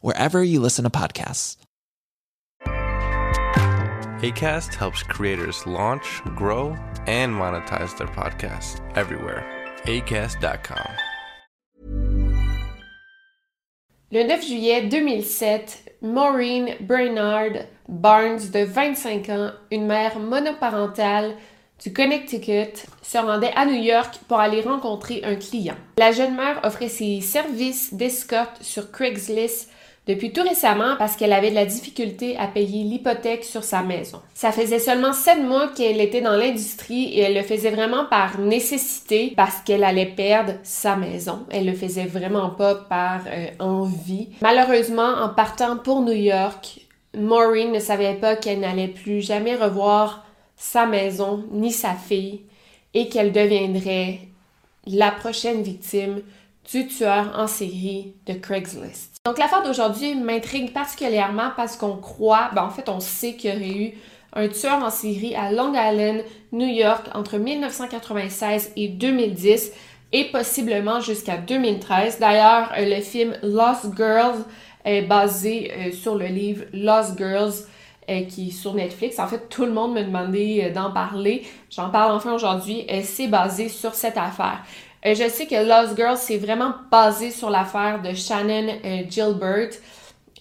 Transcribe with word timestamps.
wherever 0.00 0.42
you 0.42 0.60
listen 0.60 0.84
to 0.84 0.90
podcasts. 0.90 1.56
ACAST 4.22 4.74
helps 4.74 5.04
creators 5.04 5.64
launch, 5.64 6.22
grow, 6.34 6.76
and 7.06 7.32
monetize 7.32 7.96
their 7.96 8.08
podcasts 8.08 8.80
everywhere. 8.96 9.46
ACAST.com. 9.84 10.90
Le 14.10 14.24
9 14.24 14.42
juillet 14.42 14.88
2007, 14.88 15.98
Maureen 16.02 16.76
Bernard 16.80 17.66
Barnes, 17.88 18.50
de 18.50 18.64
25 18.64 19.28
ans, 19.28 19.52
une 19.70 19.86
mère 19.86 20.18
monoparentale 20.18 21.36
du 21.84 21.92
Connecticut, 21.92 22.86
se 23.02 23.18
rendait 23.18 23.52
à 23.54 23.66
New 23.66 23.80
York 23.80 24.18
pour 24.26 24.40
aller 24.40 24.62
rencontrer 24.62 25.22
un 25.24 25.36
client. 25.36 25.76
La 25.98 26.10
jeune 26.10 26.34
mère 26.34 26.60
offrait 26.64 26.88
ses 26.88 27.20
services 27.20 27.94
d'escorte 27.94 28.62
sur 28.62 28.90
Craigslist 28.90 29.70
depuis 30.08 30.32
tout 30.32 30.42
récemment 30.42 30.96
parce 30.98 31.16
qu'elle 31.16 31.34
avait 31.34 31.50
de 31.50 31.54
la 31.54 31.66
difficulté 31.66 32.36
à 32.38 32.46
payer 32.46 32.82
l'hypothèque 32.82 33.44
sur 33.44 33.62
sa 33.62 33.82
maison. 33.82 34.22
Ça 34.32 34.52
faisait 34.52 34.78
seulement 34.78 35.12
sept 35.12 35.42
mois 35.42 35.68
qu'elle 35.68 36.00
était 36.00 36.22
dans 36.22 36.36
l'industrie 36.36 37.10
et 37.12 37.20
elle 37.20 37.34
le 37.34 37.42
faisait 37.42 37.70
vraiment 37.70 38.06
par 38.06 38.38
nécessité 38.38 39.34
parce 39.36 39.60
qu'elle 39.60 39.84
allait 39.84 40.06
perdre 40.06 40.54
sa 40.62 40.96
maison. 40.96 41.40
Elle 41.50 41.66
le 41.66 41.74
faisait 41.74 42.06
vraiment 42.06 42.48
pas 42.48 42.74
par 42.74 43.20
euh, 43.26 43.48
envie. 43.58 44.30
Malheureusement, 44.40 45.12
en 45.20 45.28
partant 45.28 45.76
pour 45.76 46.00
New 46.00 46.12
York, 46.12 46.80
Maureen 47.14 47.72
ne 47.72 47.78
savait 47.78 48.14
pas 48.14 48.36
qu'elle 48.36 48.60
n'allait 48.60 48.88
plus 48.88 49.20
jamais 49.20 49.56
revoir 49.56 50.24
sa 50.56 50.86
maison 50.86 51.44
ni 51.52 51.70
sa 51.70 51.92
fille 51.92 52.40
et 52.94 53.08
qu'elle 53.08 53.32
deviendrait 53.32 54.20
la 54.86 55.10
prochaine 55.10 55.62
victime 55.62 56.22
du 56.70 56.86
tueur 56.86 57.32
en 57.36 57.46
série 57.46 58.14
de 58.26 58.34
Craigslist. 58.34 59.16
Donc 59.24 59.38
l'affaire 59.38 59.62
d'aujourd'hui 59.62 60.14
m'intrigue 60.14 60.72
particulièrement 60.72 61.50
parce 61.56 61.76
qu'on 61.76 61.96
croit, 61.96 62.50
ben 62.54 62.64
en 62.64 62.70
fait 62.70 62.88
on 62.88 63.00
sait 63.00 63.34
qu'il 63.34 63.50
y 63.50 63.56
aurait 63.56 63.78
eu 63.78 63.94
un 64.34 64.48
tueur 64.48 64.82
en 64.82 64.90
série 64.90 65.34
à 65.34 65.50
Long 65.50 65.72
Island, 65.72 66.22
New 66.52 66.66
York 66.66 67.06
entre 67.14 67.38
1996 67.38 68.72
et 68.76 68.88
2010 68.88 69.72
et 70.12 70.24
possiblement 70.24 71.00
jusqu'à 71.00 71.36
2013. 71.36 72.18
D'ailleurs, 72.18 72.72
euh, 72.76 72.96
le 72.96 73.02
film 73.02 73.34
Lost 73.42 73.94
Girls 73.96 74.44
est 74.84 75.02
basé 75.02 75.70
euh, 75.72 75.92
sur 75.92 76.14
le 76.14 76.26
livre 76.26 76.64
Lost 76.72 77.18
Girls 77.18 77.52
euh, 78.08 78.22
qui 78.22 78.48
est 78.48 78.52
sur 78.52 78.74
Netflix. 78.74 79.18
En 79.18 79.26
fait, 79.26 79.48
tout 79.48 79.66
le 79.66 79.72
monde 79.72 79.94
me 79.94 80.02
demandait 80.02 80.70
d'en 80.74 80.92
parler. 80.92 81.46
J'en 81.70 81.90
parle 81.90 82.12
enfin 82.12 82.32
aujourd'hui. 82.32 82.86
C'est 83.02 83.28
basé 83.28 83.68
sur 83.68 83.94
cette 83.94 84.16
affaire. 84.16 84.62
Euh, 85.06 85.14
je 85.14 85.28
sais 85.28 85.46
que 85.46 85.54
Lost 85.54 85.96
Girls, 85.96 86.18
c'est 86.18 86.38
vraiment 86.38 86.74
basé 86.90 87.30
sur 87.30 87.50
l'affaire 87.50 88.02
de 88.02 88.14
Shannon 88.14 88.66
euh, 88.84 89.02
Gilbert. 89.08 89.70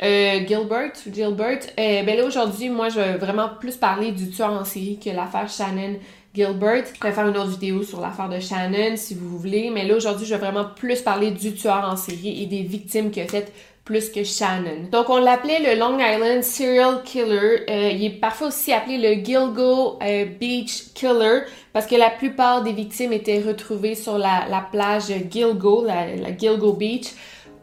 Euh, 0.04 0.40
Gilbert, 0.48 0.94
Gilbert? 1.12 1.60
ben 1.76 2.18
là, 2.18 2.26
aujourd'hui, 2.26 2.70
moi, 2.70 2.90
je 2.90 3.00
veux 3.00 3.18
vraiment 3.18 3.50
plus 3.60 3.76
parler 3.76 4.12
du 4.12 4.30
tueur 4.30 4.52
en 4.52 4.66
série 4.66 5.00
que 5.04 5.10
l'affaire 5.10 5.50
Shannon 5.50 5.98
Gilbert. 6.34 6.86
Je 6.94 7.00
pourrais 7.00 7.14
faire 7.14 7.28
une 7.28 7.38
autre 7.38 7.52
vidéo 7.52 7.84
sur 7.84 8.02
l'affaire 8.02 8.30
de 8.30 8.40
Shannon, 8.40 8.96
si 8.96 9.16
vous 9.16 9.38
voulez. 9.38 9.70
Mais 9.72 9.86
là, 9.86 9.96
aujourd'hui, 9.96 10.26
je 10.26 10.34
veux 10.34 10.40
vraiment 10.40 10.66
plus 10.66 11.02
parler 11.02 11.32
du 11.32 11.54
tueur 11.54 11.88
en 11.88 11.96
série 11.96 12.44
et 12.44 12.46
des 12.46 12.64
victimes 12.64 13.12
qu'il 13.12 13.24
a 13.24 13.28
faites 13.28 13.52
plus 13.88 14.10
que 14.10 14.22
Shannon. 14.26 14.90
Donc 14.92 15.10
on 15.10 15.18
l'appelait 15.18 15.60
le 15.60 15.80
Long 15.80 15.98
Island 15.98 16.44
Serial 16.44 17.02
Killer. 17.06 17.64
Euh, 17.70 17.92
il 17.94 18.04
est 18.04 18.20
parfois 18.20 18.48
aussi 18.48 18.74
appelé 18.74 18.98
le 18.98 19.24
Gilgo 19.24 19.98
euh, 20.04 20.26
Beach 20.26 20.94
Killer 20.94 21.44
parce 21.78 21.86
que 21.86 21.96
la 21.96 22.10
plupart 22.10 22.64
des 22.64 22.72
victimes 22.72 23.14
étaient 23.14 23.40
retrouvées 23.40 23.94
sur 23.94 24.18
la, 24.18 24.68
plage 24.72 25.14
Gilgo, 25.30 25.86
la, 25.86 26.36
Gilgo 26.36 26.74
Beach, 26.74 27.10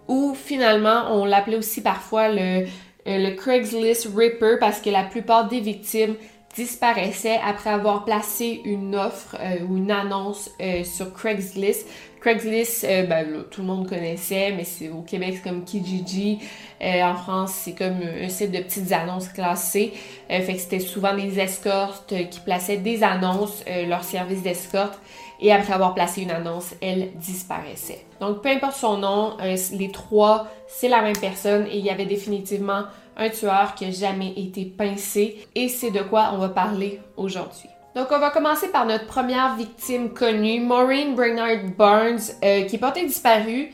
ou 0.06 0.36
finalement 0.36 1.06
on 1.10 1.24
l'appelait 1.24 1.56
aussi 1.56 1.82
parfois 1.82 2.28
euh, 2.28 2.64
le 3.06 3.34
Craigslist 3.34 4.08
Ripper 4.14 4.58
parce 4.60 4.80
que 4.80 4.88
la 4.88 5.02
plupart 5.02 5.48
des 5.48 5.58
victimes 5.58 6.14
disparaissaient 6.54 7.40
après 7.44 7.70
avoir 7.70 8.04
placé 8.04 8.60
une 8.64 8.94
offre 8.94 9.36
ou 9.68 9.78
une 9.78 9.90
annonce 9.90 10.48
sur 10.84 11.12
Craigslist 11.12 11.84
Craigslist, 12.24 12.84
euh, 12.84 13.02
ben, 13.02 13.44
tout 13.50 13.60
le 13.60 13.66
monde 13.66 13.86
connaissait, 13.86 14.50
mais 14.56 14.64
c'est 14.64 14.88
au 14.88 15.02
Québec, 15.02 15.34
c'est 15.34 15.50
comme 15.50 15.62
Kijiji. 15.62 16.38
Euh, 16.80 17.02
en 17.02 17.16
France, 17.16 17.52
c'est 17.52 17.74
comme 17.74 18.00
un 18.00 18.30
site 18.30 18.50
de 18.50 18.60
petites 18.60 18.90
annonces 18.92 19.28
classées. 19.28 19.92
Euh, 20.30 20.40
fait 20.40 20.54
que 20.54 20.58
c'était 20.58 20.80
souvent 20.80 21.14
des 21.14 21.38
escortes 21.38 22.14
qui 22.30 22.40
plaçaient 22.40 22.78
des 22.78 23.02
annonces, 23.02 23.62
leur 23.86 24.04
service 24.04 24.42
d'escorte. 24.42 24.98
Et 25.38 25.52
après 25.52 25.74
avoir 25.74 25.92
placé 25.92 26.22
une 26.22 26.30
annonce, 26.30 26.74
elle 26.80 27.10
disparaissait. 27.16 28.06
Donc, 28.20 28.40
peu 28.40 28.48
importe 28.48 28.76
son 28.76 28.96
nom, 28.96 29.36
les 29.42 29.90
trois, 29.92 30.48
c'est 30.66 30.88
la 30.88 31.02
même 31.02 31.18
personne 31.18 31.66
et 31.66 31.76
il 31.76 31.84
y 31.84 31.90
avait 31.90 32.06
définitivement 32.06 32.84
un 33.18 33.28
tueur 33.28 33.74
qui 33.74 33.84
n'a 33.84 33.90
jamais 33.90 34.32
été 34.34 34.64
pincé. 34.64 35.46
Et 35.54 35.68
c'est 35.68 35.90
de 35.90 36.00
quoi 36.00 36.30
on 36.32 36.38
va 36.38 36.48
parler 36.48 37.00
aujourd'hui. 37.18 37.68
Donc, 37.94 38.08
on 38.10 38.18
va 38.18 38.30
commencer 38.30 38.68
par 38.68 38.86
notre 38.86 39.06
première 39.06 39.54
victime 39.54 40.10
connue, 40.10 40.58
Maureen 40.58 41.14
Bernard 41.14 41.64
Barnes, 41.78 42.18
euh, 42.42 42.62
qui 42.62 42.74
est 42.74 42.78
portée 42.80 43.06
disparue. 43.06 43.70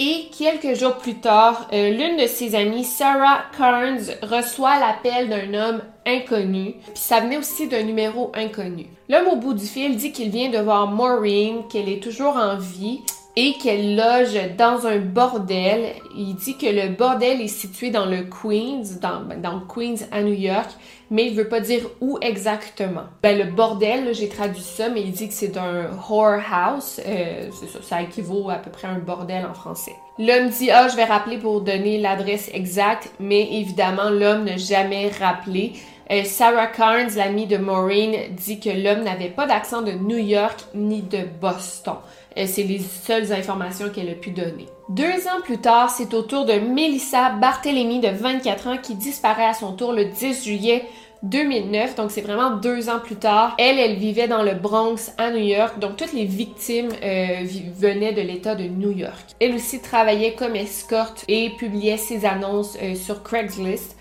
Et 0.00 0.30
quelques 0.36 0.76
jours 0.76 0.96
plus 0.96 1.20
tard, 1.20 1.68
euh, 1.72 1.90
l'une 1.90 2.16
de 2.16 2.26
ses 2.26 2.56
amies, 2.56 2.82
Sarah 2.82 3.42
Carnes, 3.56 4.00
reçoit 4.22 4.80
l'appel 4.80 5.28
d'un 5.28 5.54
homme 5.54 5.82
inconnu. 6.04 6.74
Puis 6.86 6.96
ça 6.96 7.20
venait 7.20 7.36
aussi 7.36 7.68
d'un 7.68 7.84
numéro 7.84 8.32
inconnu. 8.34 8.86
L'homme 9.08 9.28
au 9.28 9.36
bout 9.36 9.54
du 9.54 9.66
fil 9.66 9.96
dit 9.96 10.10
qu'il 10.10 10.30
vient 10.30 10.50
de 10.50 10.58
voir 10.58 10.88
Maureen, 10.88 11.68
qu'elle 11.68 11.88
est 11.88 12.02
toujours 12.02 12.36
en 12.36 12.56
vie 12.56 12.98
et 13.36 13.54
qu'elle 13.54 13.96
loge 13.96 14.38
dans 14.58 14.86
un 14.86 14.98
bordel. 14.98 15.94
Il 16.16 16.34
dit 16.34 16.56
que 16.56 16.66
le 16.66 16.88
bordel 16.88 17.40
est 17.40 17.46
situé 17.46 17.90
dans 17.90 18.06
le 18.06 18.24
Queens, 18.24 18.98
dans, 19.00 19.22
dans 19.40 19.60
Queens 19.60 20.06
à 20.10 20.22
New 20.22 20.34
York, 20.34 20.70
mais 21.12 21.26
il 21.26 21.34
veut 21.34 21.48
pas 21.48 21.60
dire 21.60 21.82
où 22.00 22.18
exactement. 22.22 23.02
Ben, 23.22 23.38
le 23.38 23.44
bordel, 23.44 24.14
j'ai 24.14 24.30
traduit 24.30 24.62
ça, 24.62 24.88
mais 24.88 25.02
il 25.02 25.12
dit 25.12 25.28
que 25.28 25.34
c'est 25.34 25.58
un 25.58 25.90
whorehouse. 26.08 27.00
Euh, 27.06 27.50
c'est 27.52 27.68
ça, 27.68 27.78
ça 27.82 28.02
équivaut 28.02 28.48
à 28.48 28.54
peu 28.54 28.70
près 28.70 28.88
à 28.88 28.92
un 28.92 28.98
bordel 28.98 29.44
en 29.44 29.52
français. 29.52 29.94
L'homme 30.18 30.48
dit 30.48 30.70
Ah, 30.70 30.88
je 30.88 30.96
vais 30.96 31.04
rappeler 31.04 31.36
pour 31.36 31.60
donner 31.60 31.98
l'adresse 31.98 32.50
exacte, 32.54 33.10
mais 33.20 33.46
évidemment, 33.58 34.08
l'homme 34.08 34.44
n'a 34.44 34.56
jamais 34.56 35.10
rappelé. 35.10 35.74
Euh, 36.12 36.24
Sarah 36.24 36.66
Carnes, 36.66 37.10
l'amie 37.16 37.46
de 37.46 37.56
Maureen, 37.56 38.34
dit 38.36 38.60
que 38.60 38.68
l'homme 38.68 39.02
n'avait 39.02 39.30
pas 39.30 39.46
d'accent 39.46 39.80
de 39.80 39.92
New 39.92 40.18
York 40.18 40.58
ni 40.74 41.00
de 41.00 41.20
Boston. 41.40 41.94
Euh, 42.36 42.44
c'est 42.46 42.64
les 42.64 42.80
seules 42.80 43.32
informations 43.32 43.88
qu'elle 43.88 44.10
a 44.10 44.14
pu 44.14 44.30
donner. 44.30 44.66
Deux 44.90 45.26
ans 45.26 45.40
plus 45.42 45.56
tard, 45.56 45.88
c'est 45.88 46.12
au 46.12 46.20
tour 46.20 46.44
de 46.44 46.52
Melissa 46.52 47.30
Barthélémy 47.30 48.00
de 48.00 48.08
24 48.08 48.66
ans 48.66 48.76
qui 48.76 48.94
disparaît 48.94 49.46
à 49.46 49.54
son 49.54 49.72
tour 49.72 49.94
le 49.94 50.04
10 50.04 50.44
juillet 50.44 50.84
2009, 51.22 51.94
donc 51.94 52.10
c'est 52.10 52.20
vraiment 52.20 52.56
deux 52.56 52.90
ans 52.90 52.98
plus 53.02 53.16
tard. 53.16 53.54
Elle, 53.56 53.78
elle 53.78 53.96
vivait 53.96 54.28
dans 54.28 54.42
le 54.42 54.52
Bronx 54.52 55.12
à 55.16 55.30
New 55.30 55.42
York, 55.42 55.78
donc 55.78 55.96
toutes 55.96 56.12
les 56.12 56.24
victimes 56.26 56.90
euh, 57.02 57.46
venaient 57.74 58.12
de 58.12 58.20
l'État 58.20 58.54
de 58.54 58.64
New 58.64 58.90
York. 58.90 59.34
Elle 59.40 59.54
aussi 59.54 59.80
travaillait 59.80 60.34
comme 60.34 60.56
escorte 60.56 61.24
et 61.28 61.50
publiait 61.56 61.96
ses 61.96 62.26
annonces 62.26 62.76
sur 62.96 63.22
Craigslist. 63.22 63.96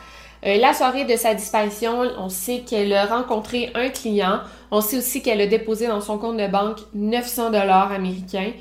Euh, 0.46 0.58
la 0.58 0.74
soirée 0.74 1.06
de 1.06 1.16
sa 1.16 1.34
disparition, 1.36 2.02
on 2.18 2.30
sait 2.30 2.60
qu'elle 2.60 2.94
a 2.94 3.06
rencontré 3.06 3.72
un 3.76 3.90
client. 3.90 4.40
On 4.72 4.82
sait 4.82 4.98
aussi 4.98 5.22
qu'elle 5.22 5.42
a 5.42 5.48
déposé 5.48 5.88
dans 5.88 6.02
son 6.02 6.18
compte 6.18 6.38
de 6.38 6.48
banque 6.48 6.80
900 6.94 7.52
dollars 7.52 7.92
américains 7.92 8.52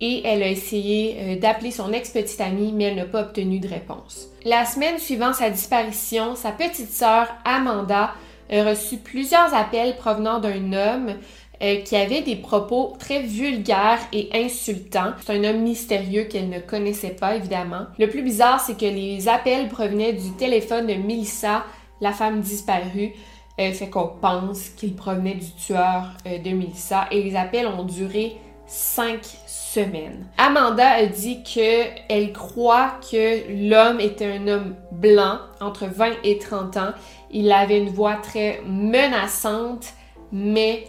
et 0.00 0.22
elle 0.24 0.42
a 0.42 0.48
essayé 0.48 1.16
euh, 1.20 1.36
d'appeler 1.36 1.70
son 1.70 1.92
ex-petite 1.92 2.40
amie, 2.40 2.72
mais 2.72 2.84
elle 2.84 2.96
n'a 2.96 3.04
pas 3.04 3.22
obtenu 3.22 3.58
de 3.58 3.68
réponse. 3.68 4.28
La 4.44 4.64
semaine 4.64 4.98
suivant 4.98 5.32
sa 5.32 5.50
disparition, 5.50 6.34
sa 6.34 6.52
petite 6.52 6.90
sœur 6.90 7.28
Amanda 7.44 8.14
a 8.50 8.64
reçu 8.64 8.96
plusieurs 8.96 9.54
appels 9.54 9.96
provenant 9.96 10.38
d'un 10.38 10.72
homme 10.72 11.14
euh, 11.62 11.80
qui 11.82 11.96
avait 11.96 12.22
des 12.22 12.36
propos 12.36 12.94
très 12.98 13.22
vulgaires 13.22 13.98
et 14.12 14.28
insultants. 14.32 15.12
C'est 15.24 15.32
un 15.32 15.44
homme 15.44 15.62
mystérieux 15.62 16.24
qu'elle 16.24 16.48
ne 16.48 16.60
connaissait 16.60 17.16
pas, 17.18 17.34
évidemment. 17.34 17.86
Le 17.98 18.08
plus 18.08 18.22
bizarre, 18.22 18.60
c'est 18.60 18.76
que 18.76 18.84
les 18.84 19.28
appels 19.28 19.68
provenaient 19.68 20.12
du 20.12 20.30
téléphone 20.32 20.86
de 20.86 20.94
Melissa, 20.94 21.64
la 22.00 22.12
femme 22.12 22.40
disparue. 22.40 23.12
Euh, 23.60 23.72
fait 23.72 23.88
qu'on 23.88 24.06
pense 24.20 24.68
qu'il 24.68 24.94
provenait 24.94 25.34
du 25.34 25.50
tueur 25.50 26.12
euh, 26.26 26.38
de 26.38 26.50
Melissa. 26.50 27.08
Et 27.10 27.24
les 27.24 27.34
appels 27.34 27.66
ont 27.66 27.82
duré 27.82 28.36
cinq 28.66 29.20
semaines. 29.46 30.28
Amanda 30.36 30.88
a 30.88 31.06
dit 31.06 31.42
que 31.42 31.86
elle 32.08 32.32
croit 32.32 33.00
que 33.10 33.68
l'homme 33.68 33.98
était 33.98 34.26
un 34.26 34.46
homme 34.46 34.76
blanc, 34.92 35.38
entre 35.60 35.86
20 35.86 36.12
et 36.22 36.38
30 36.38 36.76
ans. 36.76 36.92
Il 37.32 37.50
avait 37.50 37.78
une 37.78 37.88
voix 37.88 38.14
très 38.14 38.60
menaçante, 38.64 39.86
mais 40.30 40.84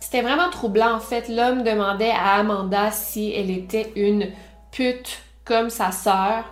C'était 0.00 0.22
vraiment 0.22 0.50
troublant 0.50 0.94
en 0.94 1.00
fait. 1.00 1.28
L'homme 1.28 1.62
demandait 1.62 2.10
à 2.10 2.34
Amanda 2.34 2.90
si 2.90 3.32
elle 3.32 3.50
était 3.50 3.92
une 3.96 4.30
pute 4.70 5.20
comme 5.44 5.70
sa 5.70 5.92
sœur. 5.92 6.44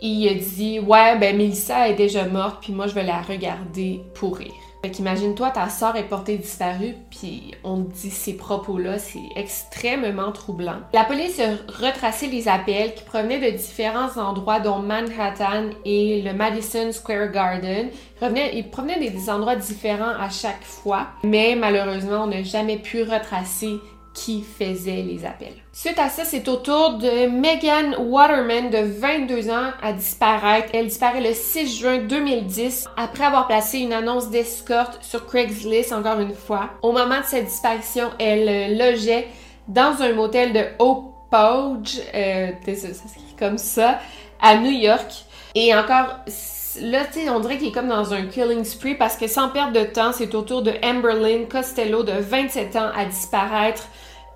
Il 0.00 0.28
a 0.28 0.34
dit 0.34 0.80
Ouais, 0.80 1.18
ben 1.18 1.36
Melissa 1.36 1.88
est 1.88 1.94
déjà 1.94 2.24
morte, 2.24 2.58
puis 2.60 2.72
moi 2.72 2.86
je 2.86 2.94
vais 2.94 3.04
la 3.04 3.20
regarder 3.20 4.00
pourrir. 4.14 4.52
Fait 4.88 4.94
qu'imagine-toi, 4.94 5.50
ta 5.50 5.68
soeur 5.68 5.96
est 5.96 6.08
portée 6.08 6.38
disparue, 6.38 6.94
puis 7.10 7.52
on 7.62 7.80
dit 7.80 8.08
ces 8.08 8.38
propos-là, 8.38 8.98
c'est 8.98 9.18
extrêmement 9.36 10.32
troublant. 10.32 10.78
La 10.94 11.04
police 11.04 11.38
a 11.40 11.56
retracé 11.78 12.26
les 12.26 12.48
appels 12.48 12.94
qui 12.94 13.04
provenaient 13.04 13.52
de 13.52 13.54
différents 13.54 14.16
endroits, 14.16 14.60
dont 14.60 14.78
Manhattan 14.78 15.68
et 15.84 16.22
le 16.22 16.32
Madison 16.32 16.90
Square 16.90 17.32
Garden. 17.32 17.90
Ils 18.22 18.70
provenaient 18.70 18.98
des 18.98 19.28
endroits 19.28 19.56
différents 19.56 20.16
à 20.18 20.30
chaque 20.30 20.64
fois, 20.64 21.08
mais 21.22 21.54
malheureusement, 21.54 22.22
on 22.22 22.28
n'a 22.28 22.42
jamais 22.42 22.78
pu 22.78 23.02
retracer 23.02 23.74
qui 24.14 24.42
faisait 24.42 25.02
les 25.02 25.24
appels. 25.24 25.54
Suite 25.72 25.98
à 25.98 26.08
ça, 26.08 26.24
c'est 26.24 26.48
au 26.48 26.56
tour 26.56 26.98
de 26.98 27.28
Megan 27.28 27.94
Waterman 27.98 28.70
de 28.70 28.78
22 28.78 29.50
ans 29.50 29.70
à 29.80 29.92
disparaître. 29.92 30.70
Elle 30.72 30.86
disparaît 30.86 31.20
le 31.20 31.32
6 31.32 31.78
juin 31.78 31.98
2010 31.98 32.88
après 32.96 33.24
avoir 33.24 33.46
placé 33.46 33.78
une 33.78 33.92
annonce 33.92 34.30
d'escorte 34.30 34.98
sur 35.02 35.26
Craigslist 35.26 35.92
encore 35.92 36.20
une 36.20 36.34
fois. 36.34 36.70
Au 36.82 36.92
moment 36.92 37.20
de 37.20 37.24
sa 37.24 37.40
disparition, 37.40 38.10
elle 38.18 38.76
logeait 38.76 39.28
dans 39.68 40.02
un 40.02 40.12
motel 40.14 40.52
de 40.52 40.64
Hope 40.78 41.14
Pouge, 41.30 42.00
euh, 42.14 42.50
ça 42.66 42.74
s'écrit 42.74 43.36
comme 43.38 43.58
ça, 43.58 43.98
à 44.40 44.56
New 44.56 44.70
York. 44.70 45.24
Et 45.54 45.74
encore, 45.74 46.20
là, 46.80 47.04
tu 47.04 47.20
sais, 47.20 47.30
on 47.30 47.40
dirait 47.40 47.58
qu'il 47.58 47.68
est 47.68 47.72
comme 47.72 47.88
dans 47.88 48.14
un 48.14 48.26
killing 48.26 48.64
spree 48.64 48.94
parce 48.94 49.16
que 49.16 49.26
sans 49.26 49.48
perdre 49.50 49.72
de 49.72 49.84
temps, 49.84 50.12
c'est 50.12 50.34
au 50.34 50.42
tour 50.42 50.62
de 50.62 50.72
Amberlyn 50.82 51.44
Costello 51.50 52.02
de 52.02 52.12
27 52.12 52.76
ans 52.76 52.90
à 52.96 53.04
disparaître 53.04 53.88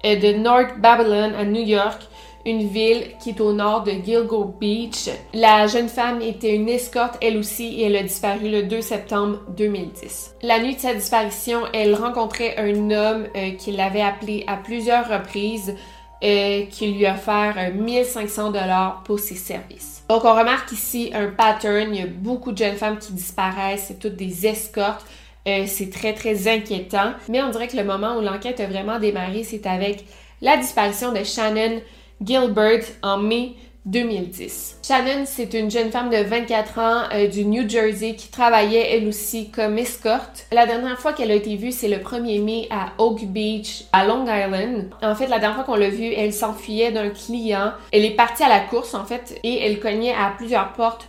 de 0.05 0.33
North 0.33 0.79
Babylon 0.79 1.33
à 1.39 1.45
New 1.45 1.63
York, 1.63 2.03
une 2.45 2.67
ville 2.69 3.13
qui 3.21 3.31
est 3.31 3.41
au 3.41 3.53
nord 3.53 3.85
de 3.85 3.93
Gilgo 3.93 4.45
Beach. 4.61 5.09
La 5.33 5.67
jeune 5.67 5.89
femme 5.89 6.21
était 6.21 6.55
une 6.55 6.69
escorte 6.69 7.17
elle 7.21 7.37
aussi 7.37 7.81
et 7.81 7.85
elle 7.85 7.97
a 7.97 8.03
disparu 8.03 8.51
le 8.51 8.65
2 8.65 8.81
septembre 8.81 9.39
2010. 9.57 10.35
La 10.43 10.59
nuit 10.59 10.75
de 10.75 10.81
sa 10.81 10.95
disparition, 10.95 11.63
elle 11.73 11.95
rencontrait 11.95 12.57
un 12.59 12.91
homme 12.91 13.27
euh, 13.37 13.53
qui 13.53 13.73
l'avait 13.73 14.03
appelé 14.03 14.45
à 14.47 14.57
plusieurs 14.57 15.09
reprises 15.09 15.75
euh, 16.25 16.67
qui 16.67 16.93
lui 16.93 17.07
a 17.07 17.15
offert 17.15 17.73
1500 17.75 18.53
dollars 18.53 19.03
pour 19.05 19.19
ses 19.19 19.35
services. 19.35 20.05
Donc 20.09 20.25
on 20.25 20.35
remarque 20.35 20.71
ici 20.73 21.11
un 21.15 21.29
pattern, 21.29 21.95
il 21.95 22.01
y 22.01 22.03
a 22.03 22.07
beaucoup 22.07 22.53
de 22.53 22.59
jeunes 22.59 22.77
femmes 22.77 22.99
qui 22.99 23.13
disparaissent, 23.13 23.87
c'est 23.89 23.99
toutes 23.99 24.17
des 24.17 24.47
escortes. 24.47 25.05
Euh, 25.49 25.65
c'est 25.67 25.91
très, 25.91 26.15
très 26.15 26.49
inquiétant. 26.49 27.13
Mais 27.29 27.43
on 27.43 27.51
dirait 27.51 27.69
que 27.69 27.77
le 27.77 27.85
moment 27.85 28.17
où 28.17 28.21
l'enquête 28.21 28.61
a 28.61 28.67
vraiment 28.67 28.99
démarré, 28.99 29.45
c'est 29.45 29.67
avec 29.67 30.05
la 30.41 30.57
disparition 30.57 31.13
de 31.13 31.25
Shannon 31.25 31.81
Gilbert 32.25 32.85
en 33.03 33.19
mai 33.19 33.55
2010. 33.85 34.79
Shannon, 34.87 35.25
c'est 35.25 35.55
une 35.55 35.69
jeune 35.69 35.91
femme 35.91 36.09
de 36.09 36.17
24 36.23 36.79
ans 36.79 37.03
euh, 37.13 37.27
du 37.27 37.45
New 37.45 37.69
Jersey 37.69 38.15
qui 38.15 38.29
travaillait 38.31 38.97
elle 38.97 39.09
aussi 39.09 39.51
comme 39.51 39.77
escorte. 39.77 40.47
La 40.53 40.67
dernière 40.67 41.01
fois 41.01 41.13
qu'elle 41.13 41.33
a 41.33 41.35
été 41.35 41.57
vue, 41.57 41.73
c'est 41.73 41.89
le 41.89 41.97
1er 41.97 42.41
mai 42.41 42.69
à 42.71 42.93
Oak 42.99 43.25
Beach, 43.25 43.85
à 43.93 44.07
Long 44.07 44.25
Island. 44.25 44.91
En 45.03 45.17
fait, 45.17 45.27
la 45.27 45.41
dernière 45.41 45.57
fois 45.57 45.65
qu'on 45.65 45.81
l'a 45.81 45.91
vue, 45.91 46.13
elle 46.13 46.33
s'enfuyait 46.33 46.93
d'un 46.93 47.11
client. 47.11 47.73
Elle 47.91 48.05
est 48.05 48.15
partie 48.15 48.45
à 48.45 48.49
la 48.49 48.61
course, 48.61 48.95
en 48.95 49.05
fait, 49.05 49.41
et 49.43 49.67
elle 49.67 49.81
cognait 49.81 50.15
à 50.15 50.33
plusieurs 50.37 50.73
portes 50.75 51.09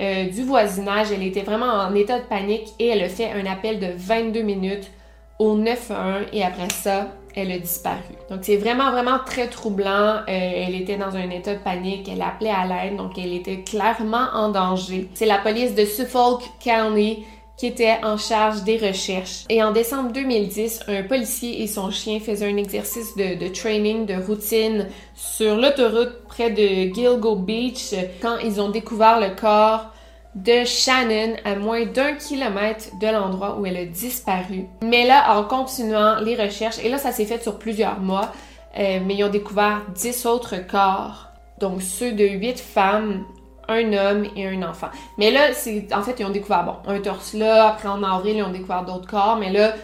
euh, 0.00 0.28
du 0.28 0.42
voisinage. 0.42 1.12
Elle 1.12 1.22
était 1.22 1.42
vraiment 1.42 1.66
en 1.66 1.94
état 1.94 2.18
de 2.18 2.24
panique 2.24 2.68
et 2.78 2.88
elle 2.88 3.02
a 3.02 3.08
fait 3.08 3.30
un 3.30 3.46
appel 3.46 3.78
de 3.78 3.88
22 3.96 4.42
minutes 4.42 4.90
au 5.38 5.56
911 5.56 6.26
et 6.32 6.44
après 6.44 6.70
ça, 6.70 7.08
elle 7.34 7.50
a 7.50 7.58
disparu. 7.58 8.14
Donc 8.30 8.40
c'est 8.42 8.56
vraiment, 8.56 8.90
vraiment 8.92 9.18
très 9.24 9.48
troublant. 9.48 10.16
Euh, 10.16 10.22
elle 10.28 10.74
était 10.74 10.96
dans 10.96 11.16
un 11.16 11.30
état 11.30 11.54
de 11.54 11.58
panique, 11.58 12.08
elle 12.08 12.22
appelait 12.22 12.50
à 12.50 12.66
l'aide, 12.66 12.96
donc 12.96 13.18
elle 13.18 13.32
était 13.32 13.62
clairement 13.62 14.28
en 14.34 14.50
danger. 14.50 15.08
C'est 15.14 15.26
la 15.26 15.38
police 15.38 15.74
de 15.74 15.84
Suffolk 15.84 16.42
County 16.62 17.24
qui 17.56 17.66
était 17.66 17.98
en 18.02 18.16
charge 18.16 18.64
des 18.64 18.78
recherches. 18.78 19.44
Et 19.48 19.62
en 19.62 19.70
décembre 19.70 20.12
2010, 20.12 20.80
un 20.88 21.02
policier 21.04 21.62
et 21.62 21.66
son 21.66 21.90
chien 21.90 22.18
faisaient 22.18 22.50
un 22.50 22.56
exercice 22.56 23.16
de, 23.16 23.48
training, 23.48 24.06
de 24.06 24.14
routine 24.14 24.88
sur 25.14 25.56
l'autoroute 25.56 26.24
près 26.28 26.50
de 26.50 26.92
Gilgo 26.92 27.36
Beach 27.36 27.94
quand 28.20 28.38
ils 28.38 28.60
ont 28.60 28.70
découvert 28.70 29.20
le 29.20 29.34
corps 29.34 29.90
de 30.34 30.64
Shannon 30.64 31.36
à 31.44 31.54
moins 31.54 31.86
d'un 31.86 32.14
kilomètre 32.14 32.96
de 33.00 33.06
l'endroit 33.06 33.56
où 33.58 33.66
elle 33.66 33.76
a 33.76 33.84
disparu. 33.84 34.66
Mais 34.82 35.06
là, 35.06 35.38
en 35.38 35.44
continuant 35.44 36.16
les 36.20 36.34
recherches, 36.34 36.78
et 36.82 36.88
là 36.88 36.98
ça 36.98 37.12
s'est 37.12 37.24
fait 37.24 37.40
sur 37.40 37.58
plusieurs 37.58 38.00
mois, 38.00 38.32
euh, 38.76 38.98
mais 39.06 39.14
ils 39.14 39.24
ont 39.24 39.30
découvert 39.30 39.82
10 39.94 40.26
autres 40.26 40.56
corps, 40.66 41.28
donc 41.60 41.82
ceux 41.82 42.12
de 42.12 42.24
8 42.24 42.58
femmes 42.58 43.24
un 43.68 43.92
homme 43.92 44.24
et 44.36 44.46
un 44.46 44.62
enfant. 44.62 44.88
Mais 45.18 45.30
là, 45.30 45.52
c'est 45.52 45.92
en 45.94 46.02
fait, 46.02 46.16
ils 46.18 46.24
ont 46.24 46.30
découvert, 46.30 46.80
un 46.86 47.00
torse 47.00 47.34
là, 47.34 47.68
après 47.68 47.88
en 47.88 48.02
avril, 48.02 48.36
ils 48.36 48.42
ont 48.42 48.50
découvert 48.50 48.84
d'autres 48.84 49.06
corps, 49.06 49.36
mais 49.38 49.50
là, 49.50 49.74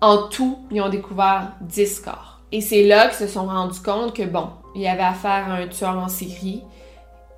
en 0.00 0.28
tout, 0.28 0.58
ils 0.70 0.80
ont 0.80 0.88
découvert 0.88 1.52
10 1.62 2.00
corps. 2.00 2.40
Et 2.52 2.60
c'est 2.60 2.84
là 2.84 3.08
qu'ils 3.08 3.26
se 3.26 3.32
sont 3.32 3.46
rendus 3.46 3.80
compte 3.80 4.14
que, 4.14 4.22
bon, 4.22 4.48
il 4.74 4.82
y 4.82 4.88
avait 4.88 5.02
affaire 5.02 5.50
à 5.50 5.54
un 5.54 5.66
tueur 5.66 5.98
en 5.98 6.08
série 6.08 6.62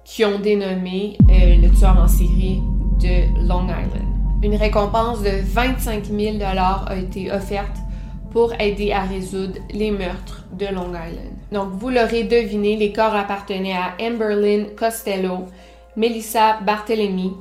qui 0.04 0.24
ont 0.24 0.38
dénommé 0.38 1.16
euh, 1.30 1.56
le 1.56 1.70
tueur 1.70 1.98
en 1.98 2.08
série 2.08 2.62
de 3.00 3.46
Long 3.46 3.64
Island. 3.64 4.08
Une 4.42 4.54
récompense 4.54 5.22
de 5.22 5.30
25 5.42 6.04
000 6.04 6.36
a 6.42 6.96
été 6.96 7.30
offerte 7.32 7.76
pour 8.30 8.52
aider 8.60 8.92
à 8.92 9.02
résoudre 9.02 9.54
les 9.70 9.90
meurtres 9.90 10.44
de 10.52 10.66
Long 10.66 10.90
Island. 10.90 11.32
Donc, 11.52 11.70
vous 11.72 11.88
l'aurez 11.88 12.24
deviné, 12.24 12.76
les 12.76 12.92
corps 12.92 13.14
appartenaient 13.14 13.76
à 13.76 13.94
Amberlyn 14.00 14.66
Costello, 14.76 15.46
Melissa 15.98 16.60
Barthelemy, 16.60 17.32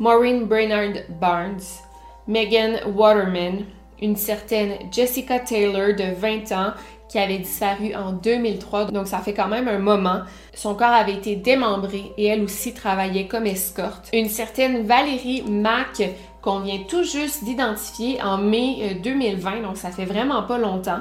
Maureen 0.00 0.46
Brainard 0.46 1.04
Barnes, 1.20 1.82
Megan 2.26 2.80
Waterman, 2.94 3.66
une 4.00 4.16
certaine 4.16 4.90
Jessica 4.90 5.38
Taylor 5.38 5.94
de 5.94 6.14
20 6.14 6.52
ans 6.52 6.72
qui 7.10 7.18
avait 7.18 7.38
disparu 7.38 7.94
en 7.94 8.12
2003, 8.12 8.86
donc 8.86 9.06
ça 9.06 9.18
fait 9.18 9.34
quand 9.34 9.48
même 9.48 9.68
un 9.68 9.78
moment. 9.78 10.22
Son 10.54 10.74
corps 10.74 10.88
avait 10.94 11.12
été 11.12 11.36
démembré 11.36 12.12
et 12.16 12.26
elle 12.26 12.42
aussi 12.42 12.72
travaillait 12.72 13.26
comme 13.26 13.44
escorte. 13.44 14.08
Une 14.14 14.30
certaine 14.30 14.86
Valérie 14.86 15.42
Mack 15.42 16.02
qu'on 16.40 16.60
vient 16.60 16.80
tout 16.88 17.04
juste 17.04 17.44
d'identifier 17.44 18.20
en 18.22 18.38
mai 18.38 18.98
2020, 19.02 19.56
euh, 19.56 19.62
donc 19.62 19.76
ça 19.76 19.90
fait 19.90 20.06
vraiment 20.06 20.42
pas 20.42 20.56
longtemps. 20.56 21.00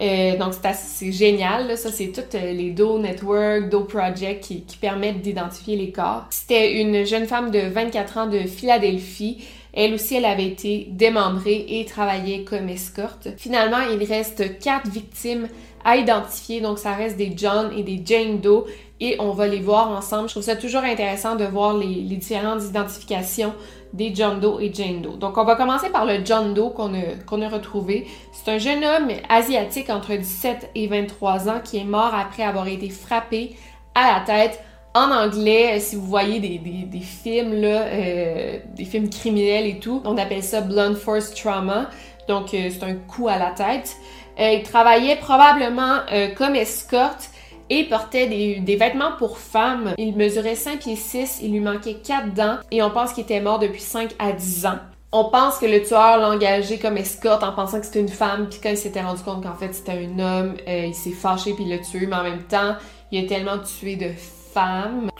Euh, 0.00 0.36
donc, 0.36 0.54
c'est 0.74 1.12
génial. 1.12 1.76
Ça, 1.78 1.90
c'est 1.90 2.08
toutes 2.08 2.34
euh, 2.34 2.52
les 2.52 2.70
Do 2.70 2.98
Network, 2.98 3.68
Do 3.68 3.84
Project 3.84 4.42
qui, 4.42 4.64
permettent 4.80 5.22
d'identifier 5.22 5.76
les 5.76 5.90
corps. 5.90 6.26
C'était 6.30 6.80
une 6.80 7.06
jeune 7.06 7.26
femme 7.26 7.50
de 7.50 7.60
24 7.60 8.18
ans 8.18 8.26
de 8.26 8.40
Philadelphie. 8.40 9.44
Elle 9.72 9.94
aussi, 9.94 10.16
elle 10.16 10.24
avait 10.24 10.46
été 10.46 10.88
démembrée 10.90 11.64
et 11.68 11.84
travaillait 11.84 12.42
comme 12.42 12.68
escorte. 12.68 13.28
Finalement, 13.36 13.80
il 13.92 14.04
reste 14.04 14.58
quatre 14.58 14.88
victimes 14.88 15.48
à 15.84 15.96
identifier. 15.96 16.60
Donc, 16.60 16.78
ça 16.78 16.92
reste 16.92 17.16
des 17.16 17.32
John 17.36 17.72
et 17.76 17.82
des 17.82 18.00
Jane 18.04 18.40
Doe 18.40 18.66
et 19.00 19.16
on 19.18 19.32
va 19.32 19.46
les 19.46 19.60
voir 19.60 19.90
ensemble. 19.90 20.28
Je 20.28 20.34
trouve 20.34 20.44
ça 20.44 20.56
toujours 20.56 20.82
intéressant 20.82 21.36
de 21.36 21.44
voir 21.44 21.76
les, 21.76 22.02
différentes 22.16 22.62
identifications 22.62 23.52
des 23.92 24.14
John 24.14 24.40
Doe 24.40 24.60
et 24.60 24.72
Jane 24.72 25.02
Doe. 25.02 25.16
Donc, 25.16 25.36
on 25.38 25.44
va 25.44 25.56
commencer 25.56 25.90
par 25.90 26.04
le 26.04 26.24
John 26.24 26.54
Doe 26.54 26.70
qu'on 26.70 27.42
a, 27.42 27.48
retrouvé. 27.48 28.06
C'est 28.32 28.52
un 28.52 28.58
jeune 28.58 28.84
homme 28.84 29.08
asiatique 29.28 29.90
entre 29.90 30.14
17 30.14 30.70
et 30.74 30.86
23 30.86 31.48
ans 31.48 31.60
qui 31.62 31.78
est 31.78 31.84
mort 31.84 32.14
après 32.14 32.42
avoir 32.42 32.68
été 32.68 32.88
frappé 32.88 33.56
à 33.94 34.14
la 34.14 34.20
tête 34.24 34.60
en 34.94 35.10
anglais, 35.10 35.80
si 35.80 35.96
vous 35.96 36.06
voyez 36.06 36.38
des, 36.38 37.00
films, 37.00 37.52
euh, 37.64 38.58
des 38.76 38.84
films 38.84 39.10
criminels 39.10 39.66
et 39.66 39.80
tout, 39.80 40.00
on 40.04 40.16
appelle 40.16 40.44
ça 40.44 40.60
blunt 40.60 40.94
force 40.94 41.34
trauma. 41.34 41.90
Donc, 42.28 42.54
euh, 42.54 42.70
c'est 42.70 42.84
un 42.84 42.94
coup 42.94 43.26
à 43.26 43.36
la 43.36 43.50
tête. 43.50 43.96
Euh, 44.38 44.52
il 44.52 44.62
travaillait 44.62 45.16
probablement 45.16 45.98
comme 46.36 46.54
escorte 46.54 47.30
et 47.70 47.84
portait 47.84 48.26
des, 48.26 48.76
vêtements 48.76 49.12
pour 49.18 49.38
femmes. 49.38 49.94
Il 49.98 50.16
mesurait 50.16 50.54
5 50.54 50.80
pieds 50.80 50.96
6, 50.96 51.40
il 51.42 51.52
lui 51.52 51.60
manquait 51.60 51.94
4 51.94 52.34
dents 52.34 52.58
et 52.70 52.82
on 52.82 52.90
pense 52.90 53.12
qu'il 53.12 53.24
était 53.24 53.40
mort 53.40 53.58
depuis 53.58 53.80
5 53.80 54.10
à 54.18 54.32
10 54.32 54.66
ans. 54.66 54.78
On 55.12 55.30
pense 55.30 55.58
que 55.58 55.66
le 55.66 55.82
tueur 55.82 56.18
l'a 56.18 56.30
engagé 56.30 56.78
comme 56.78 56.96
escorte 56.96 57.44
en 57.44 57.52
pensant 57.52 57.78
que 57.78 57.86
c'était 57.86 58.00
une 58.00 58.08
femme, 58.08 58.48
puis 58.48 58.58
quand 58.60 58.70
il 58.70 58.76
s'était 58.76 59.00
rendu 59.00 59.22
compte 59.22 59.44
qu'en 59.44 59.54
fait 59.54 59.72
c'était 59.72 59.92
un 59.92 60.18
homme, 60.18 60.56
il 60.66 60.94
s'est 60.94 61.12
fâché 61.12 61.52
puis 61.54 61.64
il 61.64 61.70
l'a 61.70 61.78
tué, 61.78 62.06
mais 62.06 62.16
en 62.16 62.24
même 62.24 62.42
temps, 62.42 62.74
il 63.12 63.24
a 63.24 63.28
tellement 63.28 63.58
tué 63.58 63.94
de 63.94 64.10
femme 64.52 65.10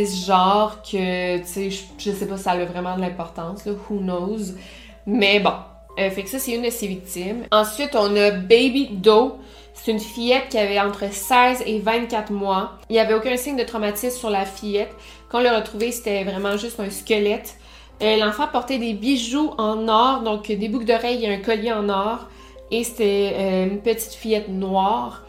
genre 0.00 0.82
que, 0.82 1.38
tu 1.38 1.46
sais, 1.46 1.70
je, 1.70 2.10
sais 2.10 2.26
pas 2.26 2.36
si 2.36 2.42
ça 2.42 2.52
a 2.52 2.64
vraiment 2.64 2.96
de 2.96 3.00
l'importance, 3.00 3.64
là, 3.64 3.72
who 3.72 3.98
knows. 3.98 4.54
Mais 5.06 5.40
bon, 5.40 5.52
euh, 5.98 6.10
fait 6.10 6.22
que 6.22 6.28
ça, 6.28 6.38
c'est 6.38 6.54
une 6.54 6.62
de 6.62 6.70
ses 6.70 6.86
victimes. 6.86 7.44
Ensuite, 7.50 7.94
on 7.94 8.14
a 8.16 8.30
Baby 8.30 8.90
Doe. 8.92 9.38
C'est 9.74 9.90
une 9.90 10.00
fillette 10.00 10.48
qui 10.50 10.58
avait 10.58 10.78
entre 10.80 11.12
16 11.12 11.64
et 11.66 11.78
24 11.78 12.30
mois. 12.32 12.78
Il 12.88 12.92
n'y 12.92 12.98
avait 12.98 13.14
aucun 13.14 13.36
signe 13.36 13.56
de 13.56 13.64
traumatisme 13.64 14.18
sur 14.18 14.30
la 14.30 14.44
fillette. 14.44 14.94
Quand 15.28 15.38
on 15.38 15.42
l'a 15.42 15.56
retrouvée, 15.56 15.92
c'était 15.92 16.24
vraiment 16.24 16.56
juste 16.56 16.78
un 16.78 16.90
squelette. 16.90 17.56
Euh, 18.02 18.16
l'enfant 18.16 18.48
portait 18.48 18.78
des 18.78 18.94
bijoux 18.94 19.52
en 19.58 19.88
or, 19.88 20.20
donc 20.22 20.48
des 20.48 20.68
boucles 20.68 20.84
d'oreilles 20.84 21.24
et 21.24 21.32
un 21.32 21.38
collier 21.38 21.72
en 21.72 21.88
or. 21.88 22.28
Et 22.70 22.84
c'était 22.84 23.32
euh, 23.34 23.66
une 23.66 23.80
petite 23.80 24.14
fillette 24.14 24.48
noire. 24.48 25.24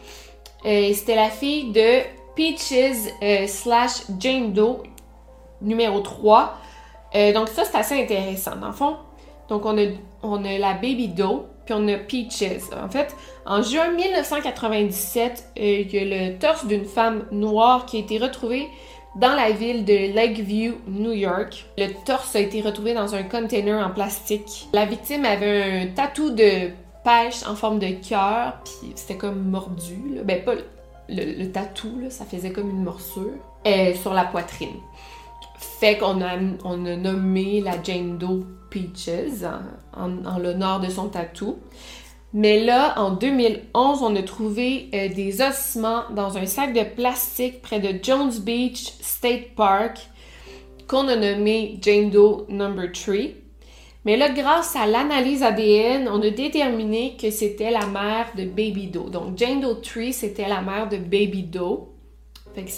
c'était 0.64 1.16
la 1.16 1.30
fille 1.30 1.72
de 1.72 2.02
Peaches 2.34 3.12
euh, 3.22 3.46
slash 3.46 4.02
Jane 4.18 4.52
Doe 4.52 4.82
numéro 5.60 6.00
3. 6.00 6.54
Euh, 7.14 7.32
donc 7.32 7.48
ça, 7.48 7.64
c'est 7.64 7.76
assez 7.76 8.02
intéressant. 8.02 8.56
Dans 8.56 8.72
fond, 8.72 8.96
donc 9.48 9.64
on 9.64 9.78
a, 9.78 9.86
on 10.22 10.44
a 10.44 10.58
la 10.58 10.74
Baby 10.74 11.08
Doe, 11.08 11.46
puis 11.64 11.74
on 11.76 11.86
a 11.88 11.96
Peaches. 11.96 12.72
En 12.82 12.88
fait, 12.88 13.14
en 13.46 13.62
juin 13.62 13.90
1997, 13.90 15.52
euh, 15.58 15.62
il 15.62 15.94
y 15.94 15.98
a 15.98 16.30
le 16.30 16.38
torse 16.38 16.66
d'une 16.66 16.84
femme 16.84 17.24
noire 17.30 17.86
qui 17.86 17.96
a 17.96 18.00
été 18.00 18.18
retrouvé 18.18 18.68
dans 19.16 19.34
la 19.34 19.50
ville 19.50 19.84
de 19.84 20.14
Lakeview, 20.14 20.74
New 20.88 21.12
York. 21.12 21.66
Le 21.78 21.88
torse 22.04 22.34
a 22.34 22.40
été 22.40 22.60
retrouvé 22.60 22.94
dans 22.94 23.14
un 23.14 23.22
container 23.22 23.84
en 23.84 23.90
plastique. 23.90 24.68
La 24.72 24.86
victime 24.86 25.24
avait 25.24 25.82
un 25.82 25.86
tatou 25.88 26.30
de 26.30 26.70
pêche 27.04 27.46
en 27.46 27.54
forme 27.54 27.78
de 27.78 27.90
cœur, 28.06 28.58
puis 28.64 28.92
c'était 28.96 29.16
comme 29.16 29.50
mordu. 29.50 30.20
Ben, 30.24 30.42
pas, 30.42 30.54
le, 31.08 31.46
tatou, 31.46 32.00
ça 32.08 32.24
faisait 32.24 32.50
comme 32.50 32.70
une 32.70 32.82
morsure, 32.82 33.34
euh, 33.66 33.94
sur 33.94 34.14
la 34.14 34.24
poitrine. 34.24 34.80
Fait 35.80 35.98
qu'on 35.98 36.20
a, 36.22 36.36
on 36.64 36.86
a 36.86 36.96
nommé 36.96 37.60
la 37.60 37.82
Jane 37.82 38.18
Doe 38.18 38.44
Peaches 38.70 39.44
en, 39.96 40.38
l'honneur 40.38 40.80
de 40.80 40.88
son 40.88 41.08
tatou. 41.08 41.58
Mais 42.32 42.64
là, 42.64 42.98
en 42.98 43.12
2011, 43.12 44.02
on 44.02 44.16
a 44.16 44.22
trouvé 44.22 44.88
euh, 44.92 45.08
des 45.08 45.40
ossements 45.40 46.02
dans 46.14 46.36
un 46.36 46.46
sac 46.46 46.72
de 46.72 46.82
plastique 46.82 47.62
près 47.62 47.78
de 47.78 48.02
Jones 48.02 48.32
Beach 48.40 48.92
State 49.00 49.54
Park 49.54 49.98
qu'on 50.88 51.06
a 51.08 51.16
nommé 51.16 51.78
Jane 51.80 52.10
Doe 52.10 52.44
Number 52.48 52.90
3. 52.92 53.14
Mais 54.04 54.16
là, 54.16 54.28
grâce 54.30 54.76
à 54.76 54.86
l'analyse 54.86 55.42
ADN, 55.42 56.08
on 56.08 56.20
a 56.20 56.30
déterminé 56.30 57.16
que 57.20 57.30
c'était 57.30 57.70
la 57.70 57.86
mère 57.86 58.32
de 58.36 58.44
Baby 58.44 58.88
Doe. 58.88 59.08
Donc, 59.10 59.38
Jane 59.38 59.60
Doe 59.60 59.80
Tree, 59.80 60.12
c'était 60.12 60.48
la 60.48 60.60
mère 60.60 60.88
de 60.88 60.98
Baby 60.98 61.44
Doe. 61.44 61.88
Fait 62.54 62.64
que 62.64 62.70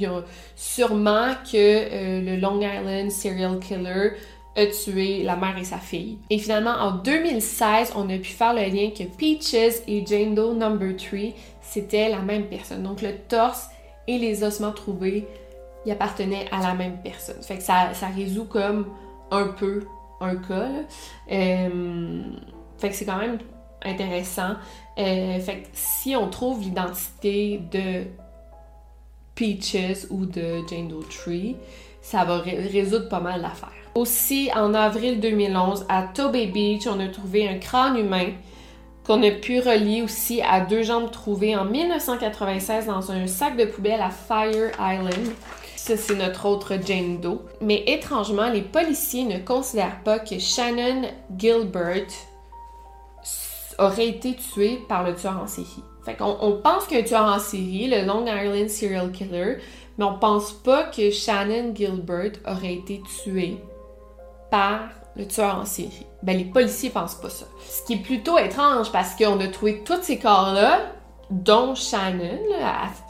y 0.00 0.06
a 0.06 0.22
sûrement 0.56 1.34
que 1.50 1.56
euh, 1.56 2.20
le 2.20 2.36
Long 2.36 2.60
Island 2.60 3.10
serial 3.10 3.58
killer 3.58 4.12
a 4.56 4.66
tué 4.66 5.22
la 5.22 5.36
mère 5.36 5.56
et 5.58 5.64
sa 5.64 5.78
fille. 5.78 6.18
Et 6.28 6.38
finalement, 6.38 6.72
en 6.72 6.92
2016, 6.92 7.92
on 7.96 8.08
a 8.10 8.18
pu 8.18 8.30
faire 8.30 8.52
le 8.52 8.62
lien 8.62 8.90
que 8.90 9.04
Peaches 9.04 9.82
et 9.86 10.04
Jane 10.06 10.34
Doe 10.34 10.54
Number 10.54 10.96
3, 10.96 11.34
c'était 11.62 12.08
la 12.08 12.18
même 12.18 12.46
personne. 12.46 12.82
Donc, 12.82 13.00
le 13.00 13.12
torse 13.28 13.68
et 14.08 14.18
les 14.18 14.42
ossements 14.42 14.72
trouvés, 14.72 15.26
y 15.86 15.90
appartenaient 15.90 16.46
à 16.52 16.60
la 16.60 16.74
même 16.74 16.98
personne. 17.02 17.40
Fait 17.42 17.56
que 17.56 17.62
ça, 17.62 17.94
ça 17.94 18.08
résout 18.08 18.44
comme 18.44 18.86
un 19.30 19.48
peu 19.48 19.84
un 20.20 20.36
cas. 20.36 20.68
Euh, 21.30 22.22
fait 22.78 22.90
que 22.90 22.94
c'est 22.94 23.06
quand 23.06 23.18
même 23.18 23.38
intéressant. 23.82 24.56
Euh, 24.98 25.38
fait 25.38 25.62
que 25.62 25.68
si 25.72 26.14
on 26.16 26.28
trouve 26.28 26.60
l'identité 26.60 27.62
de 27.70 28.04
Peaches 29.40 30.06
ou 30.10 30.26
de 30.26 30.68
Jane 30.68 30.88
Doe 30.88 31.02
Tree, 31.08 31.56
ça 32.02 32.24
va 32.24 32.40
résoudre 32.40 33.08
pas 33.08 33.20
mal 33.20 33.40
l'affaire. 33.40 33.72
Aussi, 33.94 34.50
en 34.54 34.74
avril 34.74 35.18
2011, 35.18 35.86
à 35.88 36.02
Tobey 36.02 36.46
Beach, 36.46 36.86
on 36.86 37.00
a 37.00 37.08
trouvé 37.08 37.48
un 37.48 37.56
crâne 37.56 37.96
humain 37.96 38.32
qu'on 39.06 39.22
a 39.22 39.30
pu 39.30 39.60
relier 39.60 40.02
aussi 40.02 40.42
à 40.42 40.60
deux 40.60 40.82
jambes 40.82 41.10
trouvées 41.10 41.56
en 41.56 41.64
1996 41.64 42.84
dans 42.84 43.10
un 43.10 43.26
sac 43.26 43.56
de 43.56 43.64
poubelle 43.64 44.02
à 44.02 44.10
Fire 44.10 44.72
Island. 44.78 45.32
Ça, 45.74 45.96
c'est 45.96 46.16
notre 46.16 46.44
autre 46.44 46.74
Jane 46.84 47.18
Doe. 47.22 47.40
Mais 47.62 47.82
étrangement, 47.86 48.50
les 48.50 48.60
policiers 48.60 49.24
ne 49.24 49.38
considèrent 49.38 50.02
pas 50.04 50.18
que 50.18 50.38
Shannon 50.38 51.08
Gilbert 51.38 52.12
aurait 53.80 54.08
été 54.08 54.36
tué 54.36 54.80
par 54.88 55.02
le 55.02 55.14
tueur 55.14 55.40
en 55.42 55.46
série. 55.46 55.82
Fait 56.04 56.14
qu'on 56.14 56.36
on 56.40 56.52
pense 56.60 56.86
qu'un 56.86 57.02
tueur 57.02 57.24
en 57.24 57.38
série, 57.38 57.88
le 57.88 58.06
Long 58.06 58.24
Island 58.26 58.68
Serial 58.68 59.10
Killer, 59.10 59.58
mais 59.98 60.04
on 60.04 60.18
pense 60.18 60.52
pas 60.52 60.84
que 60.84 61.10
Shannon 61.10 61.74
Gilbert 61.74 62.32
aurait 62.46 62.74
été 62.74 63.02
tué 63.24 63.58
par 64.50 64.88
le 65.16 65.26
tueur 65.26 65.58
en 65.58 65.64
série. 65.64 66.06
Ben, 66.22 66.36
les 66.36 66.44
policiers 66.44 66.90
pensent 66.90 67.16
pas 67.16 67.30
ça. 67.30 67.46
Ce 67.68 67.84
qui 67.84 67.94
est 67.94 68.02
plutôt 68.02 68.38
étrange 68.38 68.92
parce 68.92 69.14
qu'on 69.14 69.40
a 69.40 69.48
trouvé 69.48 69.82
tous 69.84 70.02
ces 70.02 70.18
corps-là, 70.18 70.80
dont 71.30 71.74
Shannon, 71.74 72.40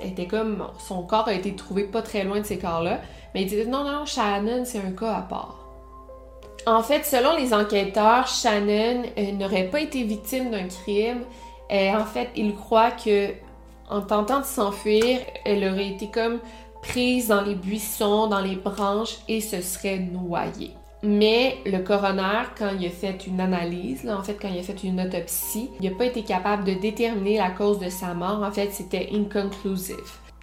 était 0.01 0.27
comme 0.27 0.67
son 0.79 1.03
corps 1.05 1.29
a 1.29 1.33
été 1.33 1.55
trouvé 1.57 1.85
pas 1.85 2.03
très 2.03 2.25
loin 2.25 2.41
de 2.41 2.47
ces 2.47 2.59
corps-là, 2.59 3.01
mais 3.35 3.43
il 3.43 3.49
disait 3.49 3.67
non 3.67 3.85
non 3.85 4.05
Shannon 4.05 4.65
c'est 4.65 4.79
un 4.79 4.93
cas 4.93 5.15
à 5.15 5.23
part. 5.23 5.60
En 6.67 6.83
fait, 6.83 7.05
selon 7.05 7.37
les 7.37 7.55
enquêteurs, 7.55 8.27
Shannon 8.27 9.03
euh, 9.19 9.33
n'aurait 9.33 9.69
pas 9.69 9.81
été 9.81 10.03
victime 10.03 10.51
d'un 10.51 10.69
crime. 10.69 11.23
et 11.71 11.91
en 11.91 12.05
fait, 12.05 12.29
ils 12.37 12.55
croient 12.55 12.91
que 12.91 13.31
en 13.89 14.03
tentant 14.03 14.41
de 14.41 14.45
s'enfuir, 14.45 15.19
elle 15.45 15.65
aurait 15.65 15.89
été 15.89 16.09
comme 16.09 16.39
prise 16.83 17.29
dans 17.29 17.43
les 17.43 17.55
buissons, 17.55 18.29
dans 18.29 18.41
les 18.41 18.57
branches 18.57 19.17
et 19.29 19.41
se 19.41 19.61
serait 19.61 19.99
noyée. 19.99 20.73
Mais 21.03 21.57
le 21.65 21.79
coroner, 21.79 22.43
quand 22.59 22.71
il 22.79 22.87
a 22.87 22.91
fait 22.91 23.27
une 23.27 23.41
analyse, 23.41 24.09
en 24.09 24.23
fait, 24.23 24.37
quand 24.41 24.49
il 24.49 24.59
a 24.59 24.63
fait 24.63 24.85
une 24.85 25.01
autopsie, 25.01 25.71
il 25.81 25.91
n'a 25.91 25.97
pas 25.97 26.05
été 26.05 26.23
capable 26.23 26.65
de 26.65 26.75
déterminer 26.75 27.39
la 27.39 27.51
cause 27.51 27.79
de 27.79 27.89
sa 27.89 28.13
mort. 28.13 28.43
En 28.43 28.53
fait, 28.53 28.71
c'était 28.73 29.09
inconclusive. 29.13 29.97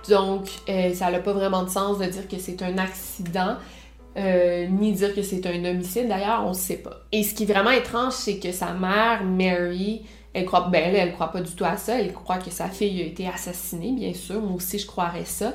Donc, 0.10 0.48
euh, 0.68 0.94
ça 0.94 1.12
n'a 1.12 1.20
pas 1.20 1.34
vraiment 1.34 1.64
de 1.64 1.70
sens 1.70 2.00
de 2.00 2.06
dire 2.06 2.28
que 2.28 2.40
c'est 2.40 2.62
un 2.64 2.78
accident, 2.78 3.58
euh, 4.18 4.68
ni 4.68 4.94
dire 4.94 5.14
que 5.14 5.22
c'est 5.22 5.46
un 5.46 5.64
homicide. 5.66 6.08
D'ailleurs, 6.08 6.44
on 6.46 6.50
ne 6.50 6.56
sait 6.56 6.78
pas. 6.78 7.06
Et 7.12 7.24
ce 7.24 7.36
qui 7.36 7.44
est 7.44 7.46
vraiment 7.46 7.72
étrange, 7.72 8.14
c'est 8.14 8.40
que 8.40 8.52
sa 8.52 8.74
mère, 8.74 9.24
Mary, 9.24 10.04
elle 10.34 10.46
croit, 10.46 10.70
ben 10.72 10.96
elle, 10.96 11.14
croit 11.14 11.32
pas 11.32 11.42
du 11.42 11.52
tout 11.54 11.66
à 11.66 11.78
ça. 11.78 12.00
Elle 12.00 12.14
croit 12.14 12.38
que 12.38 12.50
sa 12.50 12.68
fille 12.68 13.02
a 13.02 13.06
été 13.06 13.28
assassinée, 13.28 13.92
bien 13.92 14.14
sûr. 14.14 14.42
Moi 14.42 14.56
aussi, 14.56 14.80
je 14.80 14.88
croirais 14.88 15.26
ça. 15.26 15.54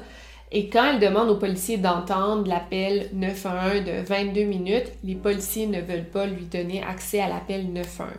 Et 0.55 0.69
quand 0.69 0.93
elle 0.93 1.01
demande 1.01 1.31
aux 1.31 1.37
policiers 1.37 1.79
d'entendre 1.79 2.47
l'appel 2.47 3.09
911 3.15 3.85
de 3.85 4.03
22 4.07 4.45
minutes, 4.45 4.93
les 5.03 5.15
policiers 5.15 5.67
ne 5.67 5.81
veulent 5.81 6.09
pas 6.09 6.27
lui 6.27 6.45
donner 6.45 6.83
accès 6.83 7.21
à 7.21 7.29
l'appel 7.29 7.73
911. 7.73 8.11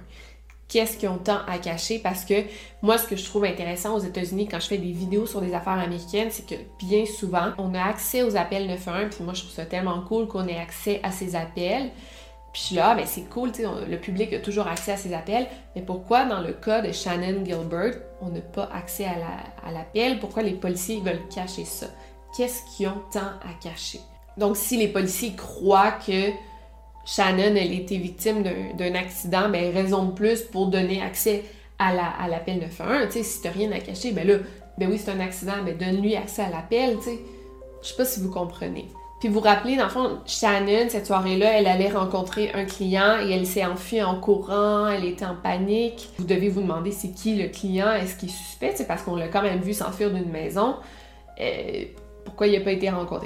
Qu'est-ce 0.68 0.98
qu'ils 0.98 1.10
ont 1.10 1.18
tant 1.18 1.40
à 1.48 1.58
cacher? 1.58 2.00
Parce 2.00 2.26
que 2.26 2.34
moi, 2.82 2.98
ce 2.98 3.08
que 3.08 3.16
je 3.16 3.26
trouve 3.26 3.46
intéressant 3.46 3.96
aux 3.96 4.00
États-Unis 4.00 4.48
quand 4.50 4.60
je 4.60 4.68
fais 4.68 4.78
des 4.78 4.92
vidéos 4.92 5.26
sur 5.26 5.42
des 5.42 5.54
affaires 5.54 5.74
américaines, 5.74 6.30
c'est 6.32 6.48
que 6.48 6.56
bien 6.80 7.06
souvent, 7.06 7.52
on 7.58 7.76
a 7.76 7.82
accès 7.82 8.24
aux 8.24 8.36
appels 8.36 8.68
911, 8.68 9.16
puis 9.16 9.24
moi, 9.24 9.34
je 9.34 9.42
trouve 9.42 9.54
ça 9.54 9.66
tellement 9.66 10.02
cool 10.02 10.28
qu'on 10.28 10.48
ait 10.48 10.58
accès 10.58 11.00
à 11.04 11.12
ces 11.12 11.36
appels. 11.36 11.92
Puis 12.54 12.76
là, 12.76 12.94
ben 12.94 13.06
c'est 13.08 13.28
cool, 13.30 13.52
le 13.90 13.98
public 13.98 14.32
a 14.34 14.40
toujours 14.40 14.68
accès 14.68 14.92
à 14.92 14.98
ces 14.98 15.14
appels, 15.14 15.48
mais 15.76 15.82
pourquoi 15.82 16.26
dans 16.26 16.40
le 16.40 16.54
cas 16.54 16.82
de 16.82 16.92
Shannon 16.92 17.44
Gilbert, 17.44 17.96
on 18.22 18.30
n'a 18.30 18.42
pas 18.42 18.70
accès 18.72 19.06
à 19.06 19.72
l'appel? 19.72 20.20
Pourquoi 20.20 20.44
les 20.44 20.52
policiers 20.52 21.02
veulent 21.02 21.28
cacher 21.34 21.66
ça? 21.66 21.88
qu'est-ce 22.34 22.64
qu'ils 22.64 22.88
ont 22.88 23.02
tant 23.12 23.20
à 23.20 23.54
cacher? 23.62 24.00
Donc, 24.38 24.58
si 24.58 24.78
les 24.78 24.88
policiers 24.88 25.36
croient 25.36 25.92
que 25.92 26.32
Shannon, 27.06 27.56
elle 27.56 27.74
était 27.74 27.98
victime 27.98 28.44
d'un 28.44 28.96
accident, 28.96 29.50
ben, 29.50 29.74
raison 29.74 30.06
de 30.06 30.12
plus 30.12 30.42
pour 30.42 30.68
donner 30.68 31.02
accès 31.02 31.44
à 31.80 31.94
la- 31.94 32.14
à 32.20 32.28
l'appel 32.28 32.60
911. 32.60 33.08
Tu 33.08 33.12
sais, 33.12 33.24
si 33.24 33.42
t'as 33.42 33.52
rien 33.52 33.72
à 33.72 33.80
cacher, 33.80 34.12
ben 34.12 34.26
là, 34.28 34.36
ben 34.78 34.90
oui, 34.90 34.98
c'est 34.98 35.12
un 35.12 35.20
accident, 35.20 35.54
ben 35.66 35.78
donne-lui 35.78 36.16
accès 36.16 36.44
à 36.44 36.50
l'appel, 36.50 36.98
tu 36.98 37.04
sais. 37.04 37.20
Je 37.82 37.88
sais 37.90 37.96
pas 37.96 38.06
si 38.06 38.22
vous 38.22 38.32
comprenez. 38.32 38.88
Puis 39.20 39.30
vous 39.30 39.36
vous 39.36 39.40
rappelez, 39.46 39.78
dans 39.78 39.86
le 39.86 39.90
fond, 39.90 40.20
Shannon, 40.26 40.88
cette 40.90 41.06
soirée-là, 41.06 41.58
elle 41.60 41.68
allait 41.68 41.90
rencontrer 41.90 42.52
un 42.54 42.66
client 42.66 43.18
et 43.22 43.32
elle 43.32 43.46
s'est 43.46 43.66
enfuie 43.66 44.02
en 44.04 44.20
courant, 44.20 44.88
elle 44.88 45.06
était 45.06 45.26
en 45.26 45.36
panique. 45.36 46.10
Vous 46.18 46.26
devez 46.26 46.50
vous 46.50 46.62
demander 46.62 46.92
c'est 46.92 47.12
qui 47.14 47.36
le 47.36 47.48
client, 47.50 47.92
est-ce 47.94 48.16
qu'il 48.18 48.30
est 48.30 48.32
suspect, 48.32 48.74
c'est 48.76 48.88
parce 48.88 49.02
qu'on 49.02 49.16
l'a 49.16 49.28
quand 49.30 49.42
même 49.42 49.62
vu 49.62 49.74
s'enfuir 49.74 50.12
d'une 50.12 50.30
maison. 50.30 50.76
Euh, 51.40 51.86
pourquoi 52.26 52.48
il 52.48 52.58
n'a 52.58 52.64
pas 52.64 52.72
été 52.72 52.90
rencontré? 52.90 53.26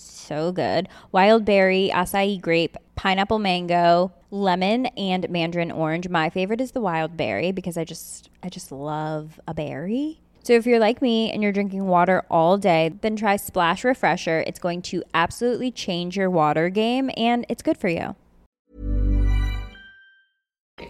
so 0.00 0.52
good. 0.52 0.88
Wild 1.12 1.44
berry, 1.44 1.90
acai 1.92 2.40
grape, 2.40 2.76
pineapple 2.96 3.38
mango, 3.38 4.12
lemon, 4.30 4.86
and 4.96 5.28
mandarin 5.30 5.70
orange. 5.70 6.08
My 6.08 6.30
favorite 6.30 6.60
is 6.60 6.72
the 6.72 6.80
wild 6.80 7.16
berry 7.16 7.52
because 7.52 7.76
I 7.76 7.84
just 7.84 8.30
I 8.42 8.48
just 8.48 8.72
love 8.72 9.40
a 9.46 9.54
berry. 9.54 10.20
So 10.42 10.54
if 10.54 10.64
you're 10.64 10.78
like 10.78 11.02
me 11.02 11.30
and 11.30 11.42
you're 11.42 11.52
drinking 11.52 11.86
water 11.86 12.24
all 12.30 12.56
day, 12.56 12.94
then 13.02 13.16
try 13.16 13.36
Splash 13.36 13.84
Refresher. 13.84 14.44
It's 14.46 14.58
going 14.58 14.80
to 14.82 15.02
absolutely 15.12 15.70
change 15.70 16.16
your 16.16 16.30
water 16.30 16.70
game 16.70 17.10
and 17.16 17.44
it's 17.48 17.62
good 17.62 17.76
for 17.76 17.88
you. 17.88 18.16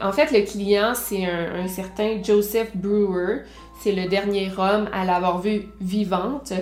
En 0.01 0.13
fait, 0.13 0.31
le 0.31 0.43
client, 0.45 0.95
c'est 0.95 1.25
un, 1.25 1.65
un 1.65 1.67
certain 1.67 2.23
Joseph 2.23 2.75
Brewer. 2.75 3.47
C'est 3.81 3.93
le 3.93 4.09
dernier 4.09 4.51
homme 4.57 4.89
à 4.93 5.05
l'avoir 5.05 5.41
vu 5.41 5.71
vivante. 5.81 6.53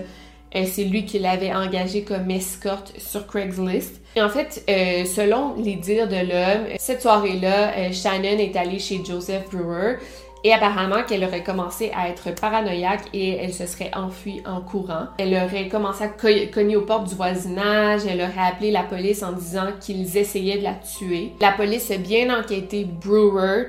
Euh, 0.55 0.65
c'est 0.65 0.85
lui 0.85 1.05
qui 1.05 1.19
l'avait 1.19 1.53
engagé 1.53 2.03
comme 2.03 2.31
escorte 2.31 2.93
sur 2.99 3.27
Craigslist. 3.27 4.01
Et 4.15 4.23
en 4.23 4.29
fait, 4.29 4.65
euh, 4.71 5.05
selon 5.05 5.55
les 5.57 5.75
dires 5.75 6.09
de 6.09 6.15
l'homme, 6.17 6.67
cette 6.79 7.03
soirée-là, 7.03 7.73
euh, 7.77 7.93
Shannon 7.93 8.39
est 8.39 8.57
allée 8.57 8.79
chez 8.79 9.01
Joseph 9.05 9.51
Brewer 9.51 9.97
et 10.45 10.53
apparemment 10.53 11.03
qu'elle 11.03 11.25
aurait 11.25 11.43
commencé 11.43 11.91
à 11.95 12.09
être 12.09 12.33
paranoïaque 12.41 13.03
et 13.13 13.31
elle 13.37 13.53
se 13.53 13.67
serait 13.67 13.91
enfuie 13.95 14.41
en 14.47 14.61
courant. 14.61 15.09
Elle 15.19 15.35
aurait 15.35 15.69
commencé 15.69 16.05
à 16.05 16.09
co- 16.09 16.29
cogner 16.55 16.77
aux 16.77 16.83
portes 16.87 17.09
du 17.09 17.15
voisinage, 17.17 18.03
elle 18.09 18.21
aurait 18.21 18.49
appelé 18.49 18.71
la 18.71 18.85
police 18.85 19.23
en 19.25 19.33
disant 19.33 19.67
qu'ils 19.81 20.17
essayaient 20.17 20.59
de 20.59 20.63
la 20.65 20.75
tuer. 20.75 21.33
La 21.41 21.53
police 21.53 21.91
a 21.91 21.97
bien 21.99 22.39
enquêté 22.39 22.85
Brewer 22.87 23.67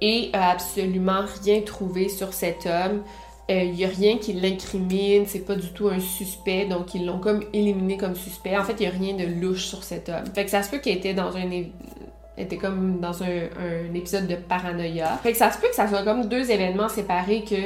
et 0.00 0.30
a 0.32 0.50
absolument 0.52 1.20
rien 1.44 1.60
trouvé 1.60 2.08
sur 2.08 2.32
cet 2.32 2.66
homme. 2.66 3.02
Il 3.50 3.72
n'y 3.72 3.84
a 3.84 3.88
rien 3.88 4.18
qui 4.18 4.34
l'incrimine, 4.34 5.24
c'est 5.26 5.46
pas 5.46 5.54
du 5.54 5.68
tout 5.68 5.88
un 5.88 6.00
suspect, 6.00 6.66
donc 6.66 6.94
ils 6.94 7.06
l'ont 7.06 7.18
comme 7.18 7.42
éliminé 7.54 7.96
comme 7.96 8.14
suspect. 8.14 8.58
En 8.58 8.62
fait, 8.62 8.74
il 8.78 8.80
n'y 8.80 8.86
a 8.86 8.90
rien 8.90 9.14
de 9.14 9.24
louche 9.40 9.64
sur 9.64 9.82
cet 9.84 10.10
homme. 10.10 10.26
Fait 10.34 10.44
que 10.44 10.50
ça 10.50 10.62
se 10.62 10.70
peut 10.70 10.78
qu'il 10.78 10.94
était 10.94 11.14
dans 11.14 11.34
un 11.34 11.48
comme 12.60 13.00
dans 13.00 13.22
un, 13.22 13.94
épisode 13.94 14.26
de 14.26 14.36
paranoïa. 14.36 15.18
Fait 15.22 15.32
que 15.32 15.38
ça 15.38 15.50
se 15.50 15.58
peut 15.58 15.68
que 15.68 15.74
ça 15.74 15.88
soit 15.88 16.02
comme 16.02 16.26
deux 16.26 16.50
événements 16.50 16.88
séparés, 16.88 17.42
que 17.42 17.56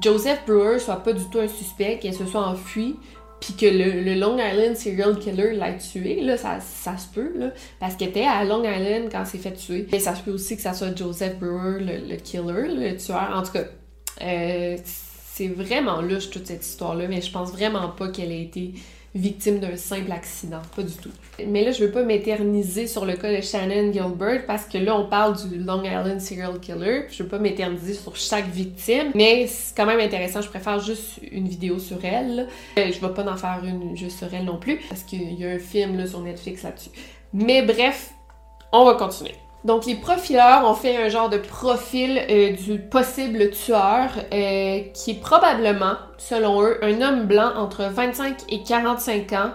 Joseph 0.00 0.40
Brewer 0.46 0.78
soit 0.78 1.02
pas 1.02 1.12
du 1.12 1.24
tout 1.30 1.38
un 1.38 1.48
suspect, 1.48 1.98
qu'elle 1.98 2.14
se 2.14 2.26
soit 2.26 2.46
enfuie, 2.46 2.96
puis 3.40 3.54
que 3.54 3.66
le, 3.66 4.14
Long 4.14 4.38
Island 4.38 4.76
serial 4.76 5.18
killer 5.18 5.52
l'a 5.52 5.72
tué, 5.74 6.20
là, 6.22 6.36
ça, 6.36 6.60
se 6.60 7.06
peut, 7.14 7.32
là, 7.36 7.50
parce 7.80 7.96
qu'elle 7.96 8.08
était 8.08 8.24
à 8.24 8.44
Long 8.44 8.64
Island 8.64 9.08
quand 9.10 9.24
s'est 9.24 9.38
fait 9.38 9.52
tuer. 9.52 9.86
Et 9.92 9.98
ça 9.98 10.14
se 10.14 10.22
peut 10.22 10.32
aussi 10.32 10.56
que 10.56 10.62
ça 10.62 10.74
soit 10.74 10.96
Joseph 10.96 11.38
Brewer, 11.38 11.80
le, 11.80 12.08
le 12.08 12.16
killer, 12.16 12.68
le 12.68 12.96
tueur. 12.96 13.32
En 13.34 13.42
tout 13.42 13.52
cas, 13.52 13.64
euh, 14.22 14.76
c'est 15.36 15.48
vraiment 15.48 16.00
louche 16.00 16.30
toute 16.30 16.46
cette 16.46 16.64
histoire-là, 16.64 17.08
mais 17.08 17.20
je 17.20 17.30
pense 17.30 17.50
vraiment 17.52 17.88
pas 17.88 18.08
qu'elle 18.08 18.32
ait 18.32 18.40
été 18.40 18.72
victime 19.14 19.60
d'un 19.60 19.76
simple 19.76 20.10
accident, 20.10 20.62
pas 20.74 20.82
du 20.82 20.94
tout. 20.94 21.10
Mais 21.46 21.62
là, 21.62 21.72
je 21.72 21.84
veux 21.84 21.90
pas 21.90 22.04
m'éterniser 22.04 22.86
sur 22.86 23.04
le 23.04 23.16
cas 23.16 23.34
de 23.34 23.42
Shannon 23.42 23.92
Gilbert 23.92 24.46
parce 24.46 24.64
que 24.64 24.78
là, 24.78 24.96
on 24.96 25.06
parle 25.06 25.36
du 25.36 25.58
Long 25.58 25.82
Island 25.84 26.20
serial 26.20 26.58
killer. 26.58 27.02
Je 27.10 27.22
veux 27.22 27.28
pas 27.28 27.38
m'éterniser 27.38 27.92
sur 27.92 28.16
chaque 28.16 28.48
victime, 28.48 29.10
mais 29.14 29.46
c'est 29.46 29.76
quand 29.76 29.84
même 29.84 30.00
intéressant. 30.00 30.40
Je 30.40 30.48
préfère 30.48 30.80
juste 30.80 31.20
une 31.30 31.48
vidéo 31.48 31.78
sur 31.78 32.02
elle. 32.02 32.36
là. 32.36 32.42
Euh, 32.78 32.90
je 32.92 32.98
vais 32.98 33.12
pas 33.12 33.30
en 33.30 33.36
faire 33.36 33.60
une 33.62 33.94
juste 33.94 34.18
sur 34.18 34.32
elle 34.32 34.44
non 34.46 34.56
plus 34.56 34.80
parce 34.88 35.02
qu'il 35.02 35.38
y 35.38 35.44
a 35.44 35.50
un 35.50 35.58
film 35.58 35.98
là, 35.98 36.06
sur 36.06 36.20
Netflix 36.20 36.62
là-dessus. 36.62 36.90
Mais 37.34 37.60
bref, 37.60 38.10
on 38.72 38.86
va 38.86 38.94
continuer. 38.94 39.34
Donc, 39.66 39.84
les 39.84 39.96
profileurs 39.96 40.64
ont 40.64 40.74
fait 40.74 40.96
un 40.96 41.08
genre 41.08 41.28
de 41.28 41.38
profil 41.38 42.22
euh, 42.30 42.52
du 42.52 42.78
possible 42.78 43.50
tueur 43.50 44.10
euh, 44.32 44.80
qui 44.94 45.10
est 45.10 45.20
probablement, 45.20 45.94
selon 46.18 46.62
eux, 46.62 46.78
un 46.84 47.02
homme 47.02 47.26
blanc 47.26 47.50
entre 47.56 47.82
25 47.82 48.44
et 48.48 48.62
45 48.62 49.32
ans 49.32 49.50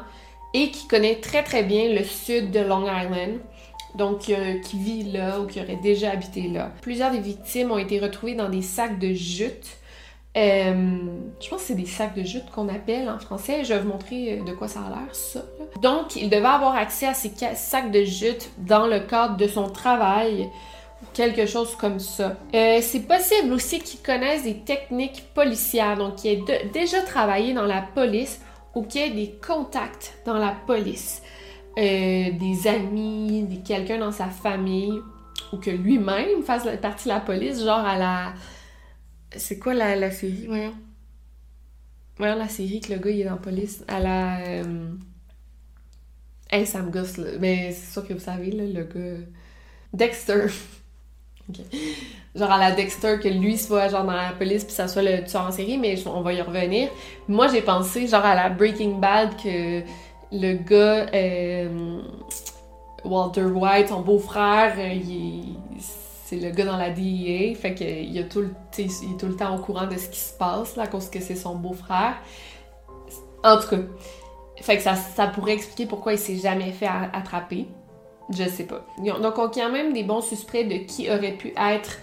et 0.53 0.69
qui 0.69 0.85
connaît 0.89 1.21
très 1.21 1.43
très 1.43 1.63
bien 1.63 1.93
le 1.93 2.03
sud 2.03 2.51
de 2.51 2.59
Long 2.59 2.83
Island. 2.87 3.39
Donc, 3.95 4.29
euh, 4.29 4.59
qui 4.59 4.77
vit 4.79 5.03
là 5.03 5.39
ou 5.39 5.47
qui 5.47 5.61
aurait 5.61 5.79
déjà 5.81 6.11
habité 6.11 6.49
là. 6.49 6.73
Plusieurs 6.81 7.11
des 7.11 7.21
victimes 7.21 7.71
ont 7.71 7.77
été 7.77 7.97
retrouvées 7.97 8.35
dans 8.35 8.49
des 8.49 8.61
sacs 8.61 8.99
de 8.99 9.13
jute. 9.13 9.77
Euh, 10.37 10.97
je 11.41 11.49
pense 11.49 11.59
que 11.59 11.67
c'est 11.67 11.75
des 11.75 11.85
sacs 11.85 12.15
de 12.15 12.23
jute 12.23 12.49
qu'on 12.51 12.69
appelle 12.69 13.09
en 13.09 13.19
français. 13.19 13.65
Je 13.65 13.73
vais 13.73 13.79
vous 13.79 13.89
montrer 13.89 14.39
euh, 14.39 14.43
de 14.43 14.53
quoi 14.53 14.67
ça 14.67 14.79
a 14.79 14.89
l'air, 14.89 15.13
ça. 15.13 15.41
Donc, 15.81 16.15
il 16.15 16.29
devait 16.29 16.45
avoir 16.45 16.75
accès 16.75 17.07
à 17.07 17.13
ces 17.13 17.31
sacs 17.55 17.91
de 17.91 18.03
jute 18.03 18.49
dans 18.57 18.87
le 18.87 19.01
cadre 19.01 19.35
de 19.35 19.47
son 19.47 19.69
travail 19.69 20.49
quelque 21.13 21.47
chose 21.47 21.75
comme 21.75 21.99
ça. 21.99 22.37
Euh, 22.53 22.79
c'est 22.81 23.07
possible 23.07 23.51
aussi 23.51 23.79
qu'il 23.79 23.99
connaisse 24.01 24.43
des 24.43 24.59
techniques 24.59 25.25
policières, 25.33 25.97
donc 25.97 26.15
qu'il 26.17 26.31
ait 26.31 26.69
déjà 26.71 27.01
travaillé 27.01 27.53
dans 27.53 27.65
la 27.65 27.81
police 27.81 28.39
ou 28.75 28.83
qu'il 28.83 29.01
ait 29.01 29.09
des 29.09 29.35
contacts 29.45 30.13
dans 30.25 30.37
la 30.37 30.55
police. 30.65 31.21
Des 31.75 32.67
amis, 32.67 33.61
quelqu'un 33.65 33.97
dans 33.97 34.11
sa 34.11 34.27
famille, 34.27 34.99
ou 35.51 35.57
que 35.57 35.71
lui-même 35.71 36.43
fasse 36.43 36.67
partie 36.81 37.05
de 37.05 37.13
la 37.13 37.19
police, 37.19 37.63
genre 37.63 37.85
à 37.85 37.97
la... 37.97 38.33
C'est 39.35 39.59
quoi 39.59 39.73
la, 39.73 39.95
la 39.97 40.09
série, 40.11 40.45
voyons? 40.47 40.73
Voyons 42.17 42.35
la 42.37 42.47
série 42.47 42.79
que 42.79 42.93
le 42.93 42.99
gars 42.99 43.09
il 43.11 43.21
est 43.21 43.23
dans 43.25 43.31
la 43.31 43.37
police. 43.37 43.83
À 43.87 43.99
la... 43.99 44.39
euh, 44.39 44.93
Hey, 46.49 46.65
ça 46.65 46.81
me 46.81 46.91
là. 46.91 47.37
Mais 47.39 47.71
c'est 47.71 47.93
sûr 47.93 48.07
que 48.07 48.13
vous 48.13 48.19
savez, 48.19 48.51
là, 48.51 48.63
le 48.65 48.83
gars... 48.83 49.21
Dexter. 49.93 50.45
Ok. 51.49 51.57
Genre 52.35 52.51
à 52.51 52.57
la 52.59 52.71
Dexter, 52.71 53.19
que 53.21 53.27
lui 53.27 53.57
soit 53.57 53.89
genre 53.89 54.05
dans 54.05 54.13
la 54.13 54.31
police 54.33 54.63
puis 54.63 54.73
ça 54.73 54.87
soit 54.87 55.01
le 55.03 55.23
tueur 55.25 55.47
en 55.47 55.51
série, 55.51 55.77
mais 55.77 55.95
on 56.07 56.21
va 56.21 56.33
y 56.33 56.41
revenir. 56.41 56.89
Moi, 57.27 57.47
j'ai 57.49 57.61
pensé 57.61 58.07
genre 58.07 58.25
à 58.25 58.35
la 58.35 58.49
Breaking 58.49 58.99
Bad 58.99 59.35
que 59.41 59.81
le 60.31 60.53
gars... 60.55 61.07
euh, 61.13 62.01
Walter 63.03 63.45
White, 63.45 63.89
son 63.89 64.01
beau-frère, 64.01 64.75
euh, 64.77 64.93
il 64.93 65.57
c'est 66.31 66.37
le 66.37 66.49
gars 66.51 66.63
dans 66.63 66.77
la 66.77 66.91
DEA, 66.91 67.53
fait 67.55 67.75
que 67.75 67.83
il, 67.83 68.17
a 68.17 68.23
tout 68.23 68.39
le, 68.39 68.53
tu 68.71 68.87
sais, 68.87 69.05
il 69.05 69.15
est 69.15 69.17
tout 69.17 69.25
le 69.25 69.35
temps 69.35 69.53
au 69.53 69.59
courant 69.59 69.85
de 69.85 69.97
ce 69.97 70.07
qui 70.07 70.19
se 70.19 70.31
passe, 70.31 70.77
là, 70.77 70.87
cause 70.87 71.09
que 71.09 71.19
c'est 71.19 71.35
son 71.35 71.55
beau-frère. 71.55 72.15
En 73.43 73.59
tout 73.59 73.67
cas, 73.67 73.81
fait 74.61 74.77
que 74.77 74.81
ça, 74.81 74.95
ça 74.95 75.27
pourrait 75.27 75.51
expliquer 75.51 75.87
pourquoi 75.87 76.13
il 76.13 76.19
s'est 76.19 76.37
jamais 76.37 76.71
fait 76.71 76.87
attraper. 76.87 77.67
Je 78.29 78.45
sais 78.45 78.63
pas. 78.63 78.85
Donc, 78.97 79.37
on 79.37 79.45
a 79.45 79.49
quand 79.49 79.71
même 79.71 79.91
des 79.91 80.03
bons 80.03 80.21
suspects 80.21 80.65
de 80.65 80.85
qui 80.85 81.09
aurait 81.09 81.33
pu 81.33 81.53
être 81.57 81.97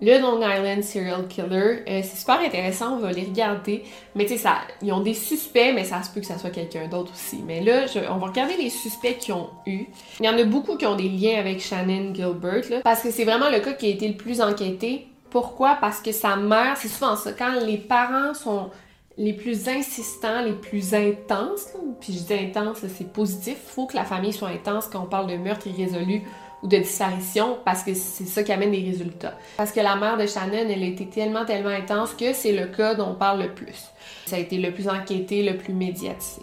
le 0.00 0.18
Long 0.20 0.40
Island 0.40 0.82
Serial 0.82 1.26
Killer. 1.26 1.82
Euh, 1.88 2.00
c'est 2.02 2.16
super 2.16 2.40
intéressant, 2.40 2.94
on 2.94 2.98
va 2.98 3.12
les 3.12 3.24
regarder. 3.24 3.84
Mais 4.14 4.24
tu 4.24 4.30
sais, 4.30 4.38
ça, 4.38 4.58
ils 4.82 4.92
ont 4.92 5.00
des 5.00 5.14
suspects, 5.14 5.72
mais 5.74 5.84
ça 5.84 6.02
se 6.02 6.10
peut 6.10 6.20
que 6.20 6.26
ça 6.26 6.38
soit 6.38 6.50
quelqu'un 6.50 6.86
d'autre 6.88 7.12
aussi. 7.12 7.42
Mais 7.46 7.60
là, 7.60 7.86
on 8.10 8.18
va 8.18 8.28
regarder 8.28 8.56
les 8.56 8.70
suspects 8.70 9.18
qu'ils 9.18 9.34
ont 9.34 9.50
eu. 9.66 9.86
Il 10.20 10.26
y 10.26 10.28
en 10.28 10.38
a 10.38 10.44
beaucoup 10.44 10.76
qui 10.76 10.86
ont 10.86 10.96
des 10.96 11.08
liens 11.08 11.38
avec 11.38 11.60
Shannon 11.60 12.14
Gilbert, 12.14 12.70
là, 12.70 12.80
parce 12.82 13.02
que 13.02 13.10
c'est 13.10 13.24
vraiment 13.24 13.50
le 13.50 13.60
cas 13.60 13.72
qui 13.72 13.86
a 13.86 13.90
été 13.90 14.08
le 14.08 14.16
plus 14.16 14.40
enquêté. 14.40 15.08
Pourquoi? 15.30 15.76
Parce 15.80 16.00
que 16.00 16.12
sa 16.12 16.36
mère, 16.36 16.76
c'est 16.76 16.88
souvent 16.88 17.16
ça, 17.16 17.32
quand 17.32 17.60
les 17.64 17.76
parents 17.76 18.32
sont 18.34 18.70
les 19.18 19.32
plus 19.32 19.68
insistants, 19.68 20.42
les 20.42 20.52
plus 20.52 20.94
intenses, 20.94 21.66
puis 22.00 22.12
je 22.12 22.20
dis 22.20 22.34
intense, 22.34 22.78
c'est 22.86 23.12
positif, 23.12 23.58
faut 23.66 23.86
que 23.86 23.96
la 23.96 24.04
famille 24.04 24.32
soit 24.32 24.48
intense 24.48 24.86
quand 24.86 25.00
on 25.00 25.06
parle 25.06 25.26
de 25.26 25.36
meurtre 25.36 25.66
irrésolu 25.66 26.22
ou 26.62 26.68
de 26.68 26.78
disparition 26.78 27.58
parce 27.64 27.82
que 27.82 27.94
c'est 27.94 28.26
ça 28.26 28.42
qui 28.42 28.52
amène 28.52 28.72
des 28.72 28.82
résultats. 28.82 29.34
Parce 29.56 29.72
que 29.72 29.80
la 29.80 29.96
mère 29.96 30.16
de 30.16 30.26
Shannon, 30.26 30.68
elle 30.68 30.82
a 30.82 30.86
été 30.86 31.06
tellement, 31.06 31.44
tellement 31.44 31.70
intense 31.70 32.12
que 32.14 32.32
c'est 32.32 32.52
le 32.52 32.66
cas 32.66 32.94
dont 32.94 33.10
on 33.10 33.14
parle 33.14 33.42
le 33.42 33.54
plus. 33.54 33.90
Ça 34.26 34.36
a 34.36 34.38
été 34.38 34.58
le 34.58 34.72
plus 34.72 34.88
enquêté, 34.88 35.42
le 35.42 35.56
plus 35.56 35.72
médiatisé. 35.72 36.42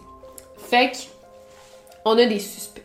Fait 0.57 1.09
on 2.05 2.17
a 2.17 2.25
des 2.25 2.39
suspects. 2.39 2.83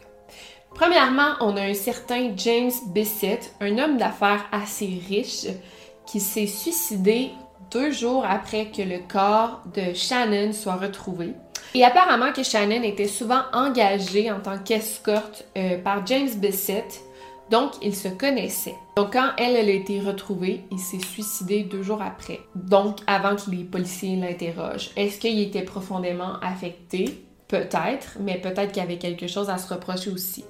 Premièrement, 0.74 1.34
on 1.40 1.56
a 1.56 1.62
un 1.62 1.74
certain 1.74 2.32
James 2.36 2.70
Bissett, 2.86 3.54
un 3.60 3.76
homme 3.78 3.98
d'affaires 3.98 4.46
assez 4.50 5.00
riche, 5.08 5.46
qui 6.06 6.20
s'est 6.20 6.46
suicidé 6.46 7.30
deux 7.70 7.90
jours 7.90 8.24
après 8.28 8.66
que 8.66 8.82
le 8.82 8.98
corps 9.06 9.60
de 9.74 9.94
Shannon 9.94 10.52
soit 10.52 10.76
retrouvé. 10.76 11.34
Et 11.74 11.84
apparemment 11.84 12.32
que 12.32 12.42
Shannon 12.42 12.82
était 12.82 13.06
souvent 13.06 13.42
engagée 13.52 14.30
en 14.30 14.40
tant 14.40 14.58
qu'escorte 14.58 15.44
euh, 15.56 15.78
par 15.78 16.04
James 16.06 16.30
Bissett, 16.36 17.00
donc, 17.50 17.72
ils 17.82 17.96
se 17.96 18.08
connaissaient. 18.08 18.76
Donc, 18.96 19.14
quand 19.14 19.30
elle, 19.36 19.56
a 19.56 19.60
été 19.60 20.00
retrouvée, 20.00 20.64
il 20.70 20.78
s'est 20.78 21.00
suicidé 21.00 21.62
deux 21.62 21.82
jours 21.82 22.00
après. 22.00 22.40
Donc, 22.54 22.98
avant 23.06 23.34
que 23.34 23.50
les 23.50 23.64
policiers 23.64 24.14
l'interrogent. 24.16 24.90
Est-ce 24.96 25.18
qu'il 25.18 25.38
était 25.40 25.62
profondément 25.62 26.34
affecté? 26.42 27.24
Peut-être, 27.48 28.18
mais 28.20 28.38
peut-être 28.38 28.68
qu'il 28.70 28.80
y 28.82 28.86
avait 28.86 28.98
quelque 28.98 29.26
chose 29.26 29.50
à 29.50 29.58
se 29.58 29.74
reprocher 29.74 30.10
aussi. 30.10 30.44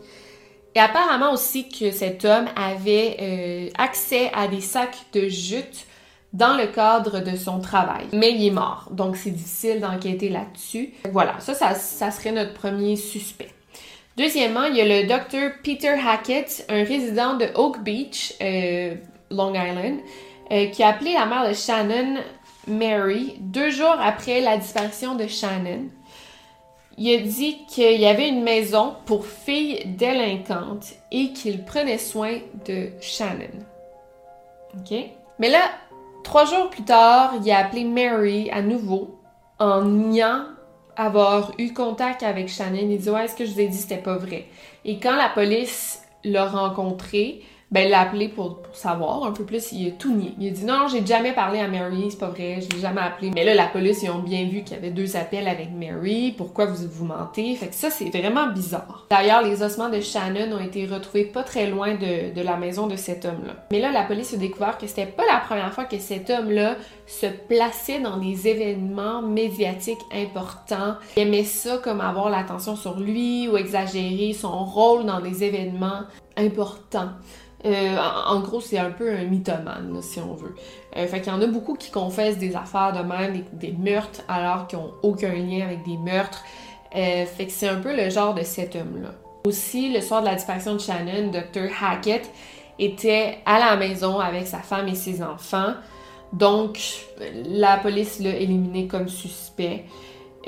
Et 0.75 0.81
apparemment 0.81 1.33
aussi 1.33 1.69
que 1.69 1.91
cet 1.91 2.27
homme 2.27 2.47
avait 2.55 3.17
euh, 3.21 3.69
accès 3.79 4.31
à 4.35 4.47
des 4.49 4.61
sacs 4.61 5.07
de 5.15 5.27
jute 5.29 5.87
dans 6.35 6.57
le 6.57 6.67
cadre 6.67 7.21
de 7.21 7.37
son 7.37 7.61
travail. 7.61 8.07
Mais 8.13 8.33
il 8.33 8.47
est 8.47 8.51
mort, 8.51 8.89
donc 8.91 9.17
c'est 9.17 9.31
difficile 9.31 9.81
d'enquêter 9.81 10.29
là-dessus. 10.29 10.93
Voilà, 11.11 11.41
ça, 11.41 11.55
ça 11.55 12.11
serait 12.11 12.33
notre 12.33 12.53
premier 12.55 12.97
suspect. 12.97 13.49
Deuxièmement, 14.17 14.65
il 14.65 14.77
y 14.77 14.81
a 14.81 14.85
le 14.85 15.07
docteur 15.07 15.53
Peter 15.63 15.95
Hackett, 16.07 16.67
un 16.69 16.85
résident 16.85 17.35
de 17.35 17.47
Oak 17.55 17.83
Beach, 17.83 18.35
euh, 18.43 18.95
Long 19.31 19.55
Island, 19.55 19.99
euh, 20.53 20.67
qui 20.67 20.83
a 20.83 20.89
appelé 20.89 21.15
la 21.15 21.27
mère 21.27 21.49
de 21.49 21.55
Shannon, 21.55 22.21
Mary, 22.67 23.37
deux 23.41 23.71
jours 23.71 23.97
après 24.01 24.41
la 24.41 24.57
disparition 24.57 25.15
de 25.15 25.27
Shannon. 25.27 25.89
Il 26.99 27.15
a 27.15 27.23
dit 27.23 27.65
qu'il 27.67 28.01
y 28.01 28.07
avait 28.07 28.29
une 28.29 28.43
maison 28.43 28.95
pour 29.07 29.25
filles 29.25 29.85
délinquantes 29.87 30.93
et 31.11 31.33
qu'il 31.33 31.65
prenait 31.65 31.99
soin 31.99 32.41
de 32.67 32.91
Shannon. 33.01 33.65
OK? 34.77 34.99
Mais 35.39 35.49
là, 35.49 35.71
trois 36.25 36.45
jours 36.45 36.69
plus 36.69 36.83
tard, 36.83 37.35
il 37.43 37.51
a 37.51 37.59
appelé 37.59 37.85
Mary 37.85 38.51
à 38.51 38.61
nouveau 38.61 39.19
en 39.59 39.83
niant 39.83 40.45
avoir 41.01 41.53
eu 41.59 41.73
contact 41.73 42.23
avec 42.23 42.49
Shannon. 42.49 42.89
Il 42.91 42.99
dit 42.99 43.11
Ouais, 43.11 43.27
ce 43.27 43.35
que 43.35 43.45
je 43.45 43.53
vous 43.53 43.61
ai 43.61 43.69
dit, 43.69 43.77
c'était 43.77 43.97
pas 43.97 44.17
vrai. 44.17 44.47
Et 44.85 44.99
quand 44.99 45.17
la 45.17 45.29
police 45.31 46.03
l'a 46.25 46.47
rencontré, 46.47 47.43
ben, 47.71 47.89
l'a 47.89 48.01
appelé 48.01 48.29
pour, 48.29 48.59
savoir 48.73 49.25
un 49.25 49.33
peu 49.33 49.45
plus. 49.45 49.73
Il 49.73 49.89
a 49.89 49.91
tout 49.93 50.13
nié. 50.15 50.35
Il 50.39 50.49
a 50.49 50.51
dit 50.51 50.65
non, 50.65 50.89
j'ai 50.89 51.05
jamais 51.05 51.33
parlé 51.33 51.61
à 51.61 51.69
Mary, 51.69 52.07
c'est 52.11 52.19
pas 52.19 52.29
vrai, 52.29 52.61
je 52.61 52.75
l'ai 52.75 52.81
jamais 52.81 53.01
appelé. 53.01 53.31
Mais 53.35 53.45
là, 53.45 53.55
la 53.55 53.67
police, 53.67 54.03
ils 54.03 54.11
ont 54.11 54.21
bien 54.21 54.45
vu 54.45 54.63
qu'il 54.63 54.77
y 54.77 54.79
avait 54.79 54.91
deux 54.91 55.17
appels 55.17 55.49
avec 55.49 55.71
Mary. 55.73 56.35
Pourquoi 56.37 56.67
vous 56.67 56.87
vous 56.89 57.05
mentez? 57.05 57.55
Fait 57.57 57.69
que 57.69 57.75
ça, 57.75 57.91
c'est 57.91 58.11
vraiment 58.11 58.49
bizarre. 58.49 59.07
D'ailleurs, 59.11 59.43
les 59.43 59.63
ossements 59.63 59.89
de 59.89 60.01
Shannon 60.01 60.57
ont 60.57 60.61
été 60.61 60.87
retrouvés 60.87 61.25
pas 61.25 61.43
très 61.43 61.69
loin 61.69 61.95
de, 61.95 62.35
de 62.35 62.43
la 62.43 62.57
maison 62.57 62.87
de 62.87 62.97
cet 62.97 63.25
homme-là. 63.25 63.55
Mais 63.71 63.81
là, 63.81 63.93
la 63.93 64.05
police 64.05 64.35
a 64.35 64.37
découvert 64.37 64.79
que 64.79 64.87
c'était 64.87 65.07
pas 65.07 65.25
la 65.27 65.39
première 65.39 65.73
fois 65.73 65.85
que 65.85 65.99
cet 65.99 66.31
homme-là 66.31 66.77
se 67.07 67.27
plaçait 67.27 68.01
dans 68.01 68.17
des 68.19 68.49
événements 68.49 69.23
médiatiques 69.23 69.99
importants. 70.13 70.95
Il 71.17 71.23
aimait 71.23 71.45
ça 71.45 71.79
comme 71.79 72.01
avoir 72.01 72.31
l'attention 72.31 72.77
sur 72.77 72.99
lui 72.99 73.49
ou 73.49 73.57
exagérer 73.57 74.33
son 74.33 74.65
rôle 74.65 75.05
dans 75.05 75.21
des 75.21 75.45
événements 75.45 76.03
importants. 76.37 77.11
Euh, 77.67 77.97
en, 78.27 78.41
gros, 78.41 78.61
c'est 78.61 78.79
un 78.79 78.91
peu 78.91 79.11
un 79.11 79.25
mythomane, 79.25 80.01
si 80.01 80.19
on 80.21 80.35
veut. 80.35 80.55
Euh, 80.97 81.07
fait 81.07 81.21
qu'il 81.21 81.33
y 81.33 81.37
en 81.37 81.43
a 81.43 81.47
beaucoup 81.47 81.75
qui 81.75 81.91
confessent 81.91 82.39
des 82.39 82.57
affaires 82.57 82.93
de 82.93 83.07
même, 83.07 83.45
des, 83.53 83.73
meurtres, 83.73 84.23
alors 84.29 84.67
qu'ils 84.67 84.79
n'ont 84.79 84.93
aucun 85.03 85.35
lien 85.35 85.67
avec 85.67 85.85
des 85.85 85.99
meurtres. 85.99 86.43
Euh, 86.97 87.27
fait 87.27 87.47
que 87.47 87.53
c'est 87.53 87.69
un 87.69 87.81
peu 87.81 87.95
le 87.95 88.09
genre 88.11 88.35
de 88.35 88.43
cet 88.43 88.77
homme-là. 88.77 89.11
Aussi, 89.47 89.93
le 89.93 90.01
soir 90.01 90.23
de 90.23 90.27
la 90.27 90.35
disparition 90.35 90.75
de 90.75 90.81
Shannon, 90.81 91.31
Dr. 91.31 91.69
Hackett 91.83 92.31
était 92.79 93.39
à 93.45 93.59
la 93.59 93.77
maison 93.77 94.19
avec 94.19 94.47
sa 94.47 94.59
femme 94.59 94.89
et 94.89 94.95
ses 94.95 95.23
enfants. 95.23 95.75
Donc, 96.33 96.79
la 97.47 97.77
police 97.77 98.21
l'a 98.21 98.37
éliminé 98.37 98.87
comme 98.87 99.09
suspect. 99.09 99.85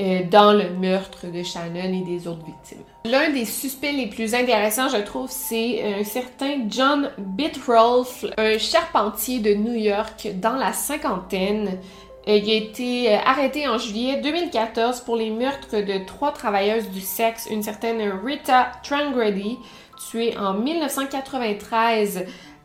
Euh, 0.00 0.22
dans 0.30 0.54
le 0.54 0.70
meurtre 0.70 1.26
de 1.26 1.42
Shannon 1.42 1.92
et 1.92 2.00
des 2.00 2.26
autres 2.26 2.46
victimes. 2.46 2.82
L'un 3.04 3.28
des 3.28 3.44
suspects 3.44 3.92
les 3.92 4.06
plus 4.06 4.34
intéressants, 4.34 4.88
je 4.88 4.96
trouve, 4.96 5.28
c'est 5.30 5.82
un 5.84 6.02
certain 6.02 6.60
John 6.66 7.10
Bitrolf, 7.18 8.24
un 8.38 8.56
charpentier 8.56 9.40
de 9.40 9.52
New 9.52 9.74
York 9.74 10.28
dans 10.36 10.56
la 10.56 10.72
cinquantaine. 10.72 11.78
Euh, 12.26 12.38
il 12.38 12.50
a 12.50 12.54
été 12.54 13.12
euh, 13.12 13.18
arrêté 13.18 13.68
en 13.68 13.76
juillet 13.76 14.22
2014 14.22 15.02
pour 15.02 15.16
les 15.16 15.28
meurtres 15.28 15.76
de 15.76 16.06
trois 16.06 16.32
travailleuses 16.32 16.88
du 16.88 17.02
sexe, 17.02 17.46
une 17.50 17.62
certaine 17.62 18.00
Rita 18.24 18.72
Trangrady, 18.82 19.58
tuée 20.08 20.34
en 20.38 20.54
1993 20.54 22.24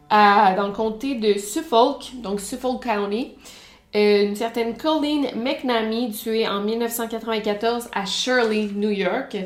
dans 0.09 0.67
le 0.67 0.73
comté 0.73 1.15
de 1.15 1.37
Suffolk, 1.37 2.21
donc 2.21 2.39
Suffolk 2.39 2.81
County, 2.81 3.33
une 3.93 4.35
certaine 4.35 4.75
Colleen 4.75 5.27
McNamee, 5.35 6.11
tuée 6.11 6.47
en 6.47 6.61
1994 6.61 7.89
à 7.93 8.05
Shirley, 8.05 8.69
New 8.75 8.89
York. 8.89 9.37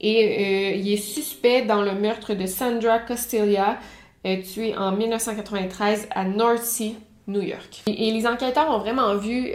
Et 0.00 0.24
euh, 0.24 0.76
il 0.76 0.92
est 0.92 0.96
suspect 0.96 1.62
dans 1.62 1.82
le 1.82 1.92
meurtre 1.92 2.34
de 2.34 2.46
Sandra 2.46 3.00
Costilla, 3.00 3.78
euh, 4.26 4.36
tuée 4.42 4.76
en 4.76 4.92
1993 4.92 6.08
à 6.14 6.24
North 6.24 6.62
Sea, 6.62 6.94
New 7.26 7.42
York. 7.42 7.82
Et, 7.86 8.12
les 8.12 8.26
enquêteurs 8.26 8.70
ont 8.70 8.78
vraiment 8.78 9.16
vu 9.16 9.50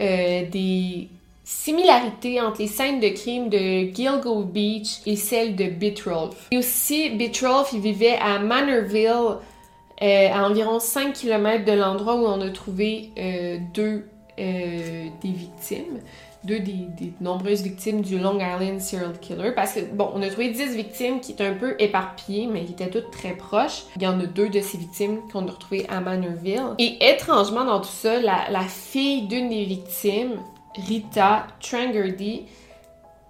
des 0.51 1.07
similarités 1.45 2.39
entre 2.41 2.61
les 2.61 2.67
scènes 2.67 2.99
de 2.99 3.09
crime 3.09 3.49
de 3.49 3.93
Gilgo 3.93 4.43
Beach 4.43 4.99
et 5.05 5.15
celles 5.15 5.55
de 5.55 5.65
Bitrolf. 5.65 6.47
Et 6.51 6.57
aussi, 6.57 7.09
Bitrolf, 7.11 7.73
vivait 7.73 8.17
à 8.21 8.39
Manorville, 8.39 9.37
à 10.01 10.45
environ 10.45 10.79
5 10.79 11.13
km 11.13 11.65
de 11.65 11.71
l'endroit 11.71 12.15
où 12.15 12.25
on 12.25 12.41
a 12.41 12.49
trouvé 12.49 13.09
deux 13.73 14.05
euh, 14.39 15.07
des 15.21 15.31
victimes, 15.31 15.99
deux 16.43 16.59
des, 16.59 17.13
nombreuses 17.21 17.61
victimes 17.61 18.01
du 18.01 18.17
Long 18.17 18.39
Island 18.39 18.81
Serial 18.81 19.19
Killer. 19.19 19.51
Parce 19.55 19.73
que, 19.73 19.81
bon, 19.81 20.09
on 20.15 20.21
a 20.21 20.27
trouvé 20.29 20.49
10 20.49 20.75
victimes 20.75 21.19
qui 21.19 21.33
étaient 21.33 21.45
un 21.45 21.53
peu 21.53 21.75
éparpillées, 21.79 22.47
mais 22.47 22.65
qui 22.65 22.73
étaient 22.73 22.89
toutes 22.89 23.11
très 23.11 23.33
proches. 23.33 23.83
Il 23.95 24.03
y 24.03 24.07
en 24.07 24.19
a 24.19 24.25
deux 24.25 24.49
de 24.49 24.59
ces 24.59 24.77
victimes 24.77 25.19
qu'on 25.31 25.47
a 25.47 25.51
retrouvées 25.51 25.85
à 25.87 26.01
Manorville. 26.01 26.75
Et 26.79 26.97
étrangement, 27.01 27.63
dans 27.63 27.79
tout 27.79 27.87
ça, 27.87 28.19
la, 28.19 28.61
fille 28.67 29.27
d'une 29.27 29.49
des 29.49 29.65
victimes, 29.65 30.39
Rita 30.87 31.47
Trangerdy, 31.61 32.45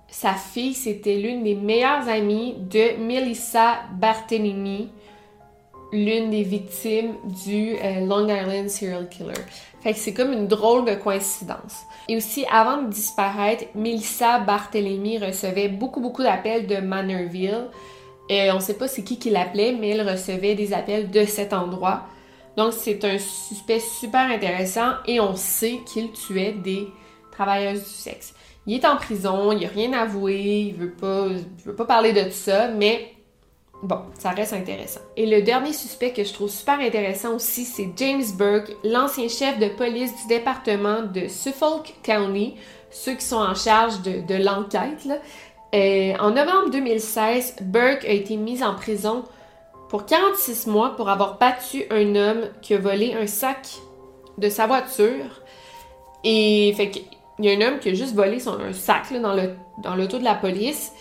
sa 0.07 0.33
fille, 0.33 0.73
c'était 0.73 1.17
l'une 1.17 1.43
des 1.43 1.55
meilleures 1.55 2.07
amies 2.07 2.55
de 2.57 2.97
Melissa 2.97 3.81
Barthelemy, 3.99 4.89
l'une 5.91 6.29
des 6.29 6.43
victimes 6.43 7.15
du 7.43 7.75
euh, 7.75 8.05
Long 8.05 8.27
Island 8.27 8.69
Serial 8.69 9.09
Killer. 9.09 9.33
Fait 9.83 9.91
que 9.91 9.99
c'est 9.99 10.13
comme 10.13 10.31
une 10.31 10.47
drôle 10.47 10.85
de 10.85 10.95
coïncidence. 10.95 11.83
Et 12.07 12.15
aussi, 12.15 12.45
avant 12.49 12.83
de 12.83 12.89
disparaître, 12.89 13.65
Melissa 13.75 14.39
Barthélemy 14.39 15.17
recevait 15.17 15.67
beaucoup, 15.67 15.99
beaucoup 15.99 16.23
d'appels 16.23 16.67
de 16.67 16.77
Manorville. 16.77 17.67
Et 18.29 18.49
on 18.51 18.61
sait 18.61 18.77
pas 18.77 18.87
c'est 18.87 19.03
qui 19.03 19.19
qui 19.19 19.29
l'appelait, 19.29 19.73
mais 19.73 19.89
elle 19.89 20.09
recevait 20.09 20.55
des 20.55 20.71
appels 20.71 21.11
de 21.11 21.25
cet 21.25 21.51
endroit. 21.51 22.03
Donc, 22.55 22.71
c'est 22.71 23.03
un 23.03 23.17
suspect 23.17 23.79
super 23.79 24.21
intéressant 24.21 24.93
et 25.05 25.19
on 25.19 25.35
sait 25.35 25.79
qu'il 25.85 26.11
tuait 26.13 26.53
des 26.53 26.87
travailleuses 27.31 27.83
du 27.83 27.89
sexe. 27.89 28.33
Il 28.65 28.75
est 28.75 28.85
en 28.85 28.95
prison, 28.95 29.51
il 29.51 29.65
a 29.65 29.67
rien 29.69 29.91
avoué, 29.91 30.69
il 30.69 30.75
veut 30.75 30.93
pas, 30.93 31.27
il 31.27 31.65
veut 31.65 31.75
pas 31.75 31.85
parler 31.85 32.13
de 32.13 32.21
tout 32.23 32.31
ça, 32.31 32.69
mais 32.69 33.11
Bon, 33.83 33.99
ça 34.17 34.29
reste 34.29 34.53
intéressant. 34.53 35.01
Et 35.17 35.25
le 35.25 35.41
dernier 35.41 35.73
suspect 35.73 36.13
que 36.13 36.23
je 36.23 36.31
trouve 36.31 36.49
super 36.49 36.79
intéressant 36.79 37.35
aussi, 37.35 37.65
c'est 37.65 37.89
James 37.97 38.23
Burke, 38.37 38.71
l'ancien 38.85 39.27
chef 39.27 39.59
de 39.59 39.67
police 39.67 40.13
du 40.21 40.27
département 40.29 41.01
de 41.01 41.27
Suffolk 41.27 41.93
County, 42.01 42.55
ceux 42.89 43.15
qui 43.15 43.25
sont 43.25 43.41
en 43.41 43.55
charge 43.55 44.01
de, 44.01 44.41
l'enquête. 44.41 45.05
Euh, 45.75 46.13
en 46.17 46.31
novembre 46.31 46.69
2016, 46.69 47.57
Burke 47.63 48.05
a 48.05 48.11
été 48.11 48.37
mis 48.37 48.63
en 48.63 48.73
prison 48.73 49.25
pour 49.89 50.05
46 50.05 50.67
mois 50.67 50.95
pour 50.95 51.09
avoir 51.09 51.37
battu 51.37 51.83
un 51.91 52.15
homme 52.15 52.43
qui 52.61 52.75
a 52.75 52.77
volé 52.77 53.13
un 53.13 53.27
sac 53.27 53.67
de 54.37 54.47
sa 54.47 54.65
voiture. 54.65 55.41
Et 56.23 56.73
fait 56.77 56.89
qu'il 56.89 57.03
y 57.39 57.49
a 57.49 57.57
un 57.57 57.67
homme 57.67 57.79
qui 57.79 57.89
a 57.89 57.93
juste 57.93 58.15
volé 58.15 58.39
son, 58.39 58.53
un 58.53 58.71
sac 58.71 59.11
dans 59.11 59.95
l'auto 59.97 60.19
de 60.19 60.23
la 60.23 60.35
police. 60.35 60.93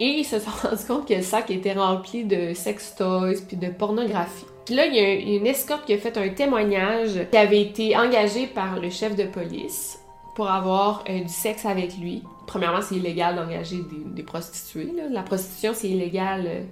Et 0.00 0.06
ils 0.06 0.24
se 0.24 0.38
sont 0.38 0.50
rendus 0.62 0.84
compte 0.86 1.08
que 1.08 1.14
le 1.14 1.22
sac 1.22 1.50
était 1.50 1.72
rempli 1.72 2.24
de 2.24 2.52
sex 2.54 2.94
toys 2.96 3.40
puis 3.46 3.56
de 3.56 3.68
pornographie. 3.68 4.46
Puis 4.64 4.74
là, 4.74 4.86
il 4.86 4.94
y 4.94 4.98
a 4.98 5.12
une 5.36 5.46
escorte 5.46 5.84
qui 5.84 5.92
a 5.92 5.98
fait 5.98 6.16
un 6.16 6.28
témoignage 6.30 7.28
qui 7.30 7.36
avait 7.36 7.60
été 7.60 7.96
engagé 7.96 8.46
par 8.46 8.80
le 8.80 8.88
chef 8.88 9.14
de 9.14 9.24
police 9.24 9.98
pour 10.34 10.50
avoir 10.50 11.04
euh, 11.08 11.20
du 11.20 11.28
sexe 11.28 11.66
avec 11.66 11.98
lui. 11.98 12.22
Premièrement, 12.46 12.80
c'est 12.80 12.96
illégal 12.96 13.36
d'engager 13.36 13.78
des, 14.14 14.22
prostituées. 14.22 14.90
La 15.10 15.22
prostitution, 15.22 15.72
c'est 15.74 15.88
illégal 15.88 16.44
euh, 16.46 16.62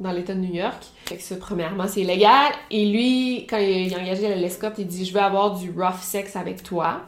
dans 0.00 0.12
l'État 0.12 0.34
de 0.34 0.40
New 0.40 0.54
York. 0.54 0.84
Fait 1.06 1.16
que 1.16 1.22
ça, 1.22 1.36
premièrement, 1.36 1.86
c'est 1.88 2.02
illégal. 2.02 2.52
Et 2.70 2.86
lui, 2.86 3.46
quand 3.50 3.58
il 3.58 3.92
a 3.94 3.98
engagé 3.98 4.32
l'escorte, 4.36 4.78
il 4.78 4.86
dit 4.86 5.04
«Je 5.06 5.12
veux 5.12 5.20
avoir 5.20 5.58
du 5.58 5.70
rough 5.70 6.00
sex 6.00 6.36
avec 6.36 6.62
toi.» 6.62 7.02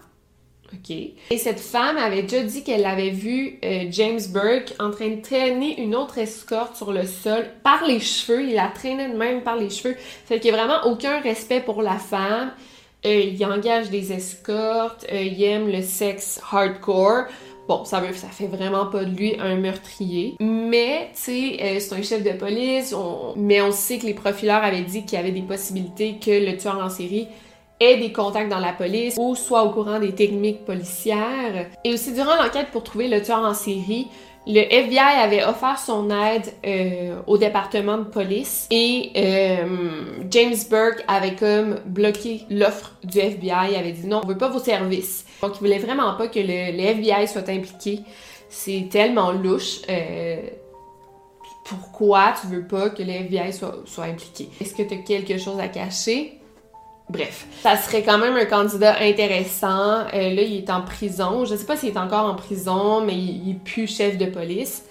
OK. 0.73 0.91
Et 1.31 1.39
cette 1.39 1.61
femme 1.61 1.97
avait 1.99 2.23
déjà 2.23 2.43
dit 2.43 2.63
qu'elle 2.63 2.87
avait 2.87 3.11
vu 3.11 3.59
euh, 3.65 3.85
James 3.91 4.21
Burke 4.33 4.75
en 4.79 4.91
train 4.91 5.09
de 5.09 5.21
traîner 5.21 5.81
une 5.81 5.95
autre 5.97 6.19
escorte 6.19 6.77
sur 6.77 6.93
le 6.93 7.05
sol 7.07 7.45
par 7.65 7.85
les 7.87 7.99
cheveux. 8.01 8.43
Il 8.45 8.55
la 8.55 8.69
traînait 8.69 9.09
même 9.09 9.43
par 9.43 9.57
les 9.57 9.69
cheveux. 9.71 9.97
Fait 10.27 10.39
qu'il 10.41 10.53
n'y 10.53 10.59
a 10.59 10.65
vraiment 10.65 10.87
aucun 10.91 11.21
respect 11.21 11.61
pour 11.61 11.83
la 11.83 11.97
femme. 11.99 12.53
Euh, 13.07 13.15
il 13.15 13.45
engage 13.47 13.91
des 13.91 14.13
escortes. 14.13 15.07
euh, 15.13 15.23
il 15.23 15.43
aime 15.43 15.69
le 15.71 15.83
sexe 15.83 16.41
hardcore. 16.53 17.25
Bon, 17.69 17.85
ça, 17.85 18.01
veut, 18.01 18.13
ça 18.15 18.27
fait 18.29 18.47
vraiment 18.49 18.87
pas 18.87 19.05
de 19.05 19.15
lui 19.17 19.37
un 19.39 19.55
meurtrier. 19.57 20.35
Mais, 20.41 21.11
tu 21.15 21.57
sais, 21.59 21.79
c'est 21.81 21.95
un 21.95 22.03
chef 22.03 22.23
de 22.25 22.33
police. 22.33 22.93
on- 22.93 23.35
Mais 23.37 23.61
on 23.61 23.71
sait 23.73 23.99
que 23.99 24.07
les 24.07 24.15
profileurs 24.15 24.63
avaient 24.65 24.83
dit 24.83 25.05
qu'il 25.05 25.19
y 25.19 25.21
avait 25.23 25.31
des 25.31 25.43
possibilités 25.43 26.17
que 26.25 26.31
le 26.31 26.57
tueur 26.57 26.79
en 26.79 26.91
série 26.91 27.29
ait 27.81 27.97
des 27.97 28.13
contacts 28.13 28.51
dans 28.51 28.59
la 28.59 28.73
police 28.73 29.17
ou 29.19 29.35
soit 29.35 29.65
au 29.65 29.71
courant 29.71 29.99
des 29.99 30.13
techniques 30.13 30.65
policières. 30.65 31.67
Et 31.85 31.95
aussi, 31.95 32.13
durant 32.13 32.37
l'enquête 32.37 32.69
pour 32.73 32.85
trouver 32.85 33.09
le 33.09 33.23
tueur 33.23 33.41
en 33.41 33.55
série, 33.55 34.07
le 34.47 34.61
FBI 34.61 34.99
avait 34.99 35.45
offert 35.45 35.79
son 35.79 36.11
aide 36.11 36.53
euh, 36.67 37.21
au 37.27 37.37
département 37.37 37.99
de 37.99 38.05
police 38.05 38.67
et 38.71 39.11
euh, 39.17 40.25
James 40.31 40.57
Burke 40.71 41.05
avait 41.09 41.35
comme 41.35 41.77
bloqué 41.85 42.43
l'offre 42.49 42.97
du 43.05 43.19
FBI. 43.19 43.71
Il 43.71 43.77
avait 43.77 43.93
dit 43.93 44.07
non, 44.07 44.23
on 44.25 44.27
veut 44.27 44.39
pas 44.39 44.49
vos 44.49 44.59
services. 44.59 45.27
Donc, 45.43 45.53
il 45.57 45.59
voulait 45.61 45.79
vraiment 45.79 46.15
pas 46.15 46.29
que 46.29 46.41
le, 46.41 46.81
FBI 46.81 47.29
soit 47.29 47.49
impliqué. 47.49 48.01
C'est 48.49 48.89
tellement 48.91 49.31
louche. 49.31 49.83
Euh, 49.89 50.41
pourquoi 51.65 52.35
tu 52.41 52.49
veux 52.49 52.67
pas 52.67 52.91
que 52.91 53.03
le 53.03 53.11
FBI 53.11 53.53
soit 53.53 54.05
impliqué? 54.05 54.49
Est-ce 54.61 54.75
que 54.75 54.83
tu 54.83 54.95
as 54.95 54.99
quelque 54.99 55.39
chose 55.39 55.61
à 55.61 55.69
cacher? 55.69 56.40
Bref, 57.11 57.47
ça 57.63 57.77
serait 57.77 58.03
quand 58.03 58.19
même 58.19 58.37
un 58.37 58.45
candidat 58.45 58.97
intéressant. 59.01 60.07
Euh, 60.15 60.31
là, 60.35 60.43
il 60.43 60.57
est 60.57 60.71
en 60.71 60.83
prison. 60.83 61.45
Je 61.45 61.57
sais 61.57 61.67
pas 61.67 61.77
s'il 61.77 61.91
est 61.91 61.99
encore 61.99 62.27
en 62.27 62.37
prison, 62.37 63.05
mais 63.05 63.15
il, 63.15 63.49
il 63.49 63.51
est 63.51 63.65
plus 63.65 63.87
chef 63.87 64.17
de 64.17 64.27
police. 64.27 64.85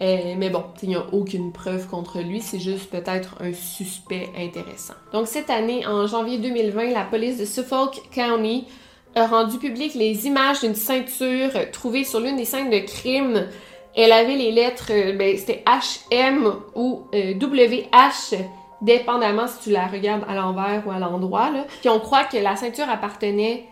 Euh, 0.00 0.34
mais 0.36 0.50
bon, 0.50 0.64
il 0.82 0.90
n'y 0.90 0.94
a 0.94 1.06
aucune 1.12 1.52
preuve 1.52 1.86
contre 1.88 2.20
lui, 2.20 2.42
c'est 2.42 2.58
juste 2.60 2.90
peut-être 2.90 3.36
un 3.40 3.54
suspect 3.54 4.28
intéressant. 4.36 4.94
Donc 5.12 5.26
cette 5.26 5.48
année, 5.48 5.86
en 5.86 6.06
janvier 6.06 6.38
2020, 6.38 6.90
la 6.90 7.04
police 7.04 7.38
de 7.38 7.46
Suffolk 7.46 8.02
County 8.14 8.66
a 9.14 9.26
rendu 9.26 9.58
public 9.58 9.94
les 9.94 10.26
images 10.26 10.60
d'une 10.60 10.74
ceinture 10.74 11.50
trouvée 11.72 12.04
sur 12.04 12.20
l'une 12.20 12.36
des 12.36 12.44
scènes 12.44 12.68
de 12.68 12.80
crime. 12.80 13.46
Elle 13.94 14.12
avait 14.12 14.36
les 14.36 14.52
lettres, 14.52 14.90
euh, 14.90 15.16
ben, 15.16 15.34
c'était 15.38 15.64
HM 15.66 16.52
ou 16.74 17.06
euh, 17.14 17.32
WH, 17.32 18.36
dépendamment 18.80 19.46
si 19.46 19.60
tu 19.60 19.70
la 19.70 19.86
regardes 19.86 20.24
à 20.28 20.34
l'envers 20.34 20.82
ou 20.86 20.90
à 20.90 20.98
l'endroit. 20.98 21.50
Puis 21.80 21.88
on 21.88 21.98
croit 21.98 22.24
que 22.24 22.36
la 22.36 22.56
ceinture 22.56 22.88
appartenait 22.88 23.64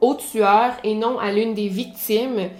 au 0.00 0.14
tueur 0.14 0.72
et 0.84 0.94
non 0.94 1.18
à 1.18 1.32
l'une 1.32 1.54
des 1.54 1.68
victimes. 1.68 2.50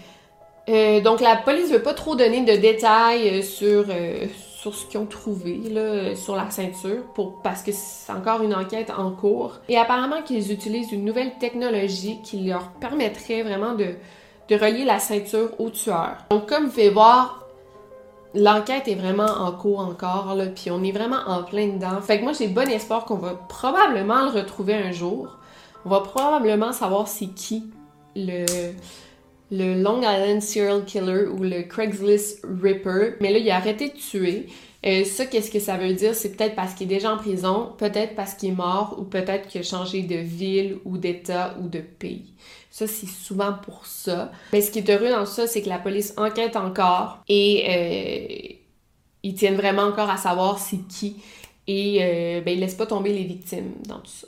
Euh, 0.69 1.01
donc 1.01 1.21
la 1.21 1.37
police 1.37 1.71
veut 1.71 1.83
pas 1.83 1.93
trop 1.93 2.17
donner 2.17 2.41
de 2.41 2.57
détails 2.57 3.29
euh, 3.29 3.43
sur, 3.43 3.85
euh, 3.91 4.27
sur 4.57 4.75
ce 4.75 4.87
qu'ils 4.87 4.99
ont 4.99 5.05
trouvé 5.05 5.61
là, 5.71 6.15
sur 6.17 6.37
la 6.37 6.51
ceinture 6.51 7.03
pour, 7.15 7.43
parce 7.43 7.63
que 7.63 7.71
c'est 7.71 8.11
encore 8.11 8.43
une 8.43 8.55
enquête 8.55 8.91
en 8.97 9.11
cours. 9.11 9.59
Et 9.69 9.77
apparemment 9.77 10.23
qu'ils 10.23 10.53
utilisent 10.53 10.91
une 10.91 11.05
nouvelle 11.05 11.33
technologie 11.39 12.19
qui 12.25 12.41
leur 12.45 12.71
permettrait 12.81 13.43
vraiment 13.43 13.75
de, 13.75 13.97
de 14.49 14.57
relier 14.57 14.87
la 14.87 14.99
ceinture 14.99 15.51
au 15.59 15.69
tueur. 15.69 16.17
Donc 16.31 16.49
comme 16.49 16.65
vous 16.65 16.71
pouvez 16.71 16.89
voir, 16.89 17.44
l'enquête 18.35 18.89
est 18.89 18.95
vraiment 18.95 19.27
en 19.27 19.53
cours 19.53 19.81
encore, 19.81 20.35
là, 20.35 20.47
puis 20.47 20.71
on 20.71 20.83
est 20.83 20.93
vraiment 20.93 21.21
en 21.27 21.43
plein 21.43 21.69
dedans. 21.69 22.01
Fait 22.01 22.19
que 22.19 22.25
moi 22.25 22.33
j'ai 22.33 22.49
bon 22.49 22.69
espoir 22.69 23.05
qu'on 23.05 23.17
va 23.17 23.35
probablement 23.49 24.25
le 24.25 24.31
retrouver 24.31 24.75
un 24.75 24.93
jour. 24.93 25.39
On 25.85 25.91
va 25.91 26.01
probablement 26.01 26.73
savoir 26.73 27.09
c'est 27.09 27.29
qui 27.35 27.65
le 28.17 29.83
Long 29.83 30.01
Island 30.01 30.41
Serial 30.41 30.85
Killer 30.85 31.27
ou 31.27 31.43
le 31.43 31.63
Craigslist 31.63 32.45
Ripper. 32.63 33.15
Mais 33.21 33.33
là, 33.33 33.39
il 33.39 33.51
a 33.51 33.57
arrêté 33.57 33.91
de 33.91 33.95
tuer. 33.95 34.47
Euh, 34.87 35.05
ça, 35.05 35.27
qu'est-ce 35.27 35.51
que 35.51 35.61
ça 35.61 35.77
veut 35.77 35.95
dire? 35.95 36.15
C'est 36.15 36.37
peut-être 36.37 36.55
parce 36.55 36.75
qu'il 36.75 36.91
est 36.91 36.95
déjà 36.97 37.13
en 37.13 37.17
prison, 37.17 37.73
peut-être 37.79 38.15
parce 38.15 38.35
qu'il 38.35 38.51
est 38.51 38.57
mort, 38.57 38.97
ou 38.99 39.05
peut-être 39.05 39.49
qu'il 39.49 39.63
a 39.63 39.65
changé 39.65 40.03
de 40.03 40.17
ville 40.17 40.79
ou 40.85 40.99
d'état 40.99 41.57
ou 41.63 41.69
de 41.69 41.81
pays. 41.81 42.35
Ça, 42.75 42.89
c'est 42.89 43.07
souvent 43.07 43.53
pour 43.53 43.87
ça. 43.87 44.33
Mais 44.53 44.61
ce 44.61 44.73
qui 44.73 44.81
est 44.81 44.91
heureux 44.91 45.09
dans 45.09 45.27
ça, 45.27 45.47
c'est 45.47 45.63
que 45.63 45.69
la 45.69 45.79
police 45.79 46.13
enquête 46.17 46.57
encore 46.57 47.21
et 47.29 47.67
euh, 47.69 48.55
ils 49.23 49.35
tiennent 49.37 49.55
vraiment 49.55 49.83
encore 49.83 50.11
à 50.11 50.17
savoir 50.17 50.59
c'est 50.59 50.81
qui. 50.89 51.23
Et 51.69 51.99
euh, 52.03 52.41
ben, 52.41 52.53
ils 52.53 52.59
laissent 52.59 52.75
pas 52.75 52.87
tomber 52.87 53.13
les 53.13 53.23
victimes 53.23 53.75
dans 53.87 54.01
tout 54.01 54.11
ça. 54.11 54.27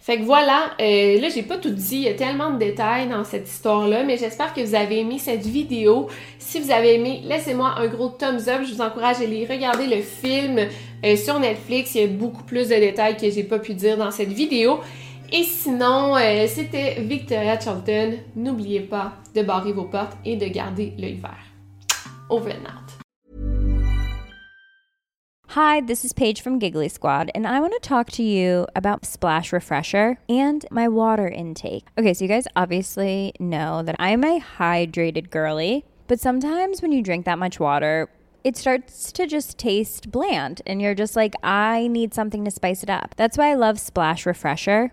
Fait 0.00 0.18
que 0.18 0.24
voilà, 0.24 0.72
euh, 0.80 1.20
là 1.20 1.28
j'ai 1.28 1.44
pas 1.44 1.56
tout 1.56 1.70
dit, 1.70 1.98
il 1.98 2.02
y 2.02 2.08
a 2.08 2.14
tellement 2.14 2.50
de 2.50 2.58
détails 2.58 3.08
dans 3.08 3.22
cette 3.22 3.48
histoire-là, 3.48 4.02
mais 4.02 4.16
j'espère 4.16 4.54
que 4.54 4.60
vous 4.60 4.74
avez 4.74 4.98
aimé 4.98 5.20
cette 5.20 5.46
vidéo. 5.46 6.08
Si 6.40 6.58
vous 6.58 6.72
avez 6.72 6.96
aimé, 6.96 7.20
laissez-moi 7.26 7.74
un 7.76 7.86
gros 7.86 8.08
thumbs 8.08 8.48
up, 8.48 8.62
je 8.64 8.74
vous 8.74 8.80
encourage 8.80 9.18
à 9.18 9.20
aller 9.20 9.46
regarder 9.46 9.86
le 9.86 10.02
film 10.02 10.66
euh, 11.04 11.14
sur 11.14 11.38
Netflix, 11.38 11.94
il 11.94 12.00
y 12.00 12.04
a 12.04 12.06
beaucoup 12.08 12.42
plus 12.42 12.70
de 12.70 12.74
détails 12.74 13.16
que 13.16 13.30
j'ai 13.30 13.44
pas 13.44 13.60
pu 13.60 13.74
dire 13.74 13.96
dans 13.96 14.10
cette 14.10 14.32
vidéo. 14.32 14.80
Et 15.30 15.44
sinon, 15.44 16.16
euh, 16.16 16.46
c'était 16.46 17.02
Victoria 17.02 17.60
Charlton. 17.60 18.18
N'oubliez 18.34 18.80
pas 18.80 19.12
de 19.34 19.42
barrer 19.42 19.72
vos 19.72 19.84
portes 19.84 20.16
et 20.24 20.36
de 20.36 20.46
garder 20.46 20.94
l'œil 20.96 21.16
vert. 21.16 21.36
Over 22.30 22.52
and 22.52 22.66
out. 22.66 22.92
Hi, 25.48 25.82
this 25.82 26.02
is 26.02 26.14
Paige 26.14 26.40
from 26.40 26.58
Giggly 26.58 26.88
Squad, 26.88 27.30
and 27.34 27.46
I 27.46 27.60
want 27.60 27.74
to 27.74 27.80
talk 27.80 28.10
to 28.12 28.22
you 28.22 28.66
about 28.74 29.04
Splash 29.04 29.52
Refresher 29.52 30.18
and 30.30 30.64
my 30.70 30.88
water 30.88 31.28
intake. 31.28 31.84
Okay, 31.98 32.14
so 32.14 32.24
you 32.24 32.28
guys 32.28 32.46
obviously 32.56 33.34
know 33.38 33.82
that 33.82 33.96
I'm 33.98 34.24
a 34.24 34.40
hydrated 34.40 35.30
girly, 35.30 35.84
but 36.06 36.20
sometimes 36.20 36.80
when 36.80 36.92
you 36.92 37.02
drink 37.02 37.26
that 37.26 37.38
much 37.38 37.60
water, 37.60 38.08
it 38.44 38.56
starts 38.56 39.12
to 39.12 39.26
just 39.26 39.58
taste 39.58 40.10
bland, 40.10 40.62
and 40.66 40.80
you're 40.80 40.94
just 40.94 41.16
like, 41.16 41.34
I 41.42 41.88
need 41.88 42.14
something 42.14 42.46
to 42.46 42.50
spice 42.50 42.82
it 42.82 42.88
up. 42.88 43.14
That's 43.16 43.36
why 43.36 43.50
I 43.50 43.54
love 43.54 43.78
Splash 43.78 44.24
Refresher. 44.24 44.92